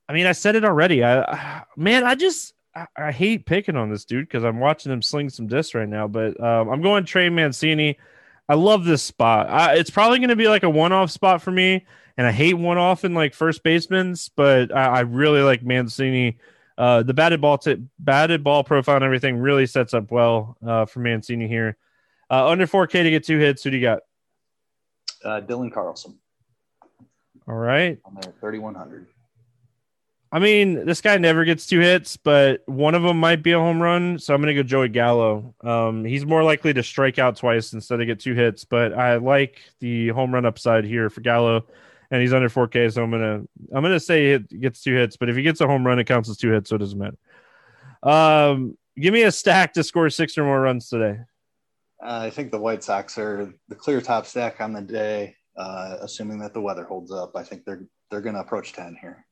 I 0.09 0.13
mean, 0.13 0.27
I 0.27 0.33
said 0.33 0.57
it 0.57 0.65
already. 0.65 1.05
I, 1.05 1.65
man, 1.77 2.05
I 2.05 2.15
just 2.15 2.55
I, 2.75 2.87
I 2.97 3.13
hate 3.13 3.47
picking 3.47 3.77
on 3.77 3.91
this 3.91 4.05
dude 4.05 4.27
because 4.27 4.45
I'm 4.45 4.61
watching 4.61 4.93
him 4.93 5.03
sling 5.03 5.31
some 5.31 5.47
discs 5.47 5.75
right 5.75 5.89
now. 5.89 6.09
But 6.09 6.41
um, 6.43 6.69
I'm 6.71 6.83
going 6.83 7.05
Trey 7.05 7.29
Mancini. 7.29 7.99
I 8.49 8.55
love 8.55 8.85
this 8.85 9.03
spot. 9.03 9.51
I, 9.51 9.75
it's 9.75 9.91
probably 9.91 10.19
going 10.19 10.31
to 10.31 10.37
be 10.37 10.49
like 10.49 10.63
a 10.63 10.71
one-off 10.71 11.11
spot 11.11 11.43
for 11.43 11.51
me, 11.51 11.85
and 12.17 12.27
I 12.27 12.33
hate 12.33 12.55
one-off 12.55 13.05
in 13.05 13.13
like 13.13 13.35
first 13.35 13.63
baseman's, 13.63 14.31
but 14.31 14.75
I, 14.75 14.87
I 14.87 15.01
really 15.01 15.43
like 15.43 15.63
Mancini 15.63 16.39
uh, 16.79 17.03
the 17.03 17.13
batted 17.13 17.41
ball 17.41 17.59
t- 17.59 17.83
batted 17.99 18.45
ball 18.45 18.63
profile 18.63 18.97
and 18.97 19.05
everything 19.05 19.37
really 19.37 19.67
sets 19.67 19.93
up 19.93 20.13
well 20.13 20.57
uh, 20.65 20.87
for 20.87 21.01
Mancini 21.01 21.49
here. 21.49 21.77
Uh, 22.31 22.47
under 22.47 22.67
4K 22.67 23.03
to 23.03 23.11
get 23.11 23.25
two 23.25 23.39
hits. 23.39 23.65
Who 23.65 23.71
do 23.71 23.77
you 23.77 23.83
got? 23.83 24.01
Uh, 25.25 25.41
Dylan 25.41 25.73
Carlson. 25.73 26.17
All 27.49 27.55
right. 27.55 27.99
On 28.05 28.15
there, 28.15 28.33
3,100. 28.41 29.07
I 30.31 30.39
mean, 30.39 30.85
this 30.85 31.01
guy 31.01 31.17
never 31.17 31.45
gets 31.45 31.67
two 31.67 31.81
hits, 31.81 32.19
but 32.19 32.63
one 32.67 32.95
of 32.95 33.03
them 33.03 33.19
might 33.19 33.43
be 33.43 33.53
a 33.53 33.59
home 33.59 33.81
run. 33.83 34.19
So 34.19 34.35
I'm 34.35 34.43
going 34.43 34.55
to 34.55 34.63
go 34.63 34.67
Joey 34.67 34.91
Gallo. 34.91 35.55
Um, 35.63 36.05
he's 36.05 36.27
more 36.27 36.45
likely 36.45 36.75
to 36.75 36.83
strike 36.83 37.19
out 37.19 37.37
twice 37.37 37.73
instead 37.73 38.01
of 38.01 38.07
get 38.07 38.21
two 38.21 38.35
hits, 38.35 38.65
but 38.65 38.93
I 38.93 39.17
like 39.17 39.59
the 39.81 40.09
home 40.09 40.33
run 40.33 40.45
upside 40.45 40.85
here 40.85 41.09
for 41.09 41.23
Gallo 41.23 41.65
and 42.11 42.23
he's 42.23 42.33
under 42.33 42.49
4K. 42.49 42.93
So 42.93 43.03
I'm 43.03 43.11
gonna 43.11 43.43
I'm 43.73 43.83
gonna 43.83 44.01
say 44.01 44.39
he 44.39 44.59
gets 44.59 44.83
two 44.83 44.95
hits, 44.95 45.17
but 45.17 45.29
if 45.29 45.37
he 45.37 45.43
gets 45.43 45.61
a 45.61 45.67
home 45.67 45.87
run, 45.87 45.99
it 45.99 46.05
counts 46.05 46.29
as 46.29 46.37
two 46.37 46.51
hits, 46.51 46.71
so 46.71 46.77
it 46.77 46.81
doesn't 46.81 46.99
matter. 46.99 47.19
Um, 48.03 48.77
give 48.99 49.13
me 49.13 49.23
a 49.23 49.33
stack 49.33 49.73
to 49.75 49.85
score 49.85 50.11
six 50.11 50.37
or 50.39 50.45
more 50.45 50.61
runs 50.61 50.89
today. 50.89 51.21
Uh, 52.03 52.21
I 52.23 52.31
think 52.31 52.53
the 52.53 52.61
White 52.61 52.85
Sox 52.85 53.19
are 53.19 53.53
the 53.69 53.75
clear 53.75 54.01
top 54.01 54.27
stack 54.27 54.61
on 54.61 54.73
the 54.73 54.81
day, 54.81 55.35
uh, 55.57 55.97
assuming 56.01 56.39
that 56.41 56.55
the 56.55 56.61
weather 56.61 56.85
holds 56.85 57.11
up. 57.11 57.33
I 57.37 57.43
think 57.43 57.65
they're 57.65 57.87
they're 58.11 58.21
going 58.21 58.37
to 58.37 58.41
approach 58.41 58.73
ten 58.73 58.97
here. 59.01 59.27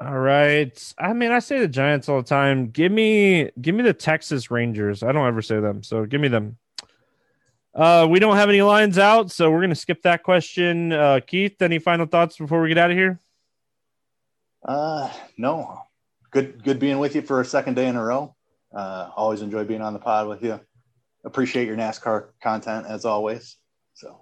All 0.00 0.18
right. 0.18 0.94
I 0.98 1.12
mean, 1.12 1.30
I 1.30 1.38
say 1.38 1.60
the 1.60 1.68
Giants 1.68 2.08
all 2.08 2.16
the 2.16 2.28
time. 2.28 2.70
Give 2.70 2.90
me 2.90 3.50
give 3.60 3.74
me 3.76 3.84
the 3.84 3.92
Texas 3.92 4.50
Rangers. 4.50 5.02
I 5.04 5.12
don't 5.12 5.26
ever 5.26 5.42
say 5.42 5.60
them, 5.60 5.82
so 5.82 6.04
give 6.04 6.20
me 6.20 6.28
them. 6.28 6.58
Uh, 7.74 8.06
we 8.08 8.20
don't 8.20 8.36
have 8.36 8.48
any 8.48 8.62
lines 8.62 8.98
out, 8.98 9.32
so 9.32 9.50
we're 9.50 9.58
going 9.58 9.70
to 9.70 9.76
skip 9.76 10.02
that 10.02 10.22
question. 10.22 10.92
Uh, 10.92 11.20
Keith, 11.26 11.60
any 11.60 11.80
final 11.80 12.06
thoughts 12.06 12.36
before 12.36 12.62
we 12.62 12.68
get 12.68 12.78
out 12.78 12.90
of 12.90 12.96
here? 12.96 13.18
Uh, 14.64 15.10
no. 15.36 15.80
Good, 16.30 16.62
good 16.62 16.78
being 16.78 16.98
with 16.98 17.14
you 17.16 17.22
for 17.22 17.40
a 17.40 17.44
second 17.44 17.74
day 17.74 17.88
in 17.88 17.96
a 17.96 18.02
row. 18.02 18.34
Uh, 18.74 19.10
always 19.16 19.42
enjoy 19.42 19.64
being 19.64 19.82
on 19.82 19.92
the 19.92 19.98
pod 19.98 20.28
with 20.28 20.42
you. 20.42 20.60
Appreciate 21.24 21.66
your 21.66 21.76
NASCAR 21.76 22.28
content 22.42 22.86
as 22.88 23.04
always. 23.04 23.56
So, 23.94 24.20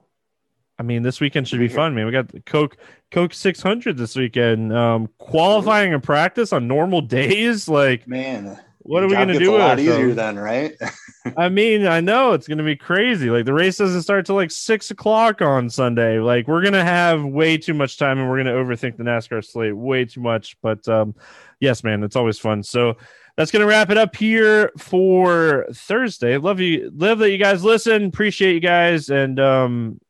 I 0.79 0.83
mean, 0.83 1.03
this 1.03 1.21
weekend 1.21 1.49
should 1.49 1.59
be 1.59 1.69
fun, 1.69 1.95
man. 1.95 2.07
We 2.07 2.13
got 2.13 2.29
the 2.29 2.41
Coke 2.41 2.77
Coke 3.11 3.35
600 3.35 3.97
this 3.97 4.15
weekend. 4.15 4.77
Um, 4.77 5.09
qualifying 5.19 5.95
and 5.95 6.03
practice 6.03 6.53
on 6.53 6.69
normal 6.69 7.01
days, 7.01 7.69
like 7.69 8.07
man 8.07 8.59
what 8.85 9.03
are 9.03 9.07
we 9.07 9.15
going 9.15 9.29
to 9.29 9.39
do? 9.39 9.57
A 9.57 9.59
lot 9.59 9.79
easier 9.79 10.15
then, 10.15 10.39
right? 10.39 10.75
I 11.37 11.49
mean, 11.49 11.87
I 11.87 12.01
know 12.01 12.33
it's 12.33 12.49
going 12.49 12.59
to 12.59 12.65
be 12.65 12.77
crazy. 12.77 13.31
Like 13.31 13.45
the 13.45 13.55
race 13.55 13.79
doesn't 13.79 14.03
start 14.03 14.27
till 14.27 14.35
like 14.35 14.51
six 14.51 14.91
o'clock 14.91 15.41
on 15.41 15.71
Sunday. 15.71 16.19
Like 16.19 16.49
we're 16.49 16.63
going 16.63 16.73
to 16.73 16.85
have 16.85 17.25
way 17.25 17.57
too 17.59 17.75
much 17.75 17.99
time, 17.99 18.19
and 18.19 18.29
we're 18.29 18.43
going 18.43 18.55
to 18.55 18.63
overthink 18.63 18.97
the 18.97 19.05
NASCAR 19.05 19.45
slate 19.45 19.77
way 19.77 20.05
too 20.05 20.21
much. 20.21 20.57
But 20.63 20.87
um, 20.89 21.15
yes, 21.61 21.85
man, 21.85 22.03
it's 22.03 22.17
always 22.17 22.39
fun. 22.39 22.63
So 22.63 22.97
that's 23.37 23.51
going 23.51 23.61
to 23.61 23.67
wrap 23.67 23.91
it 23.91 23.99
up 23.99 24.17
here 24.17 24.71
for 24.79 25.67
Thursday. 25.73 26.37
Love 26.37 26.61
you, 26.61 26.91
love 26.95 27.19
that 27.21 27.31
you 27.31 27.39
guys 27.39 27.65
listen. 27.65 28.07
Appreciate 28.07 28.55
you 28.55 28.61
guys, 28.61 29.09
and 29.09 29.39
um, 29.39 30.01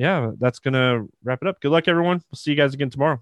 yeah, 0.00 0.30
that's 0.38 0.60
gonna 0.60 1.04
wrap 1.22 1.42
it 1.42 1.48
up. 1.48 1.60
Good 1.60 1.72
luck, 1.72 1.86
everyone. 1.86 2.22
We'll 2.30 2.36
see 2.36 2.52
you 2.52 2.56
guys 2.56 2.72
again 2.72 2.88
tomorrow. 2.88 3.20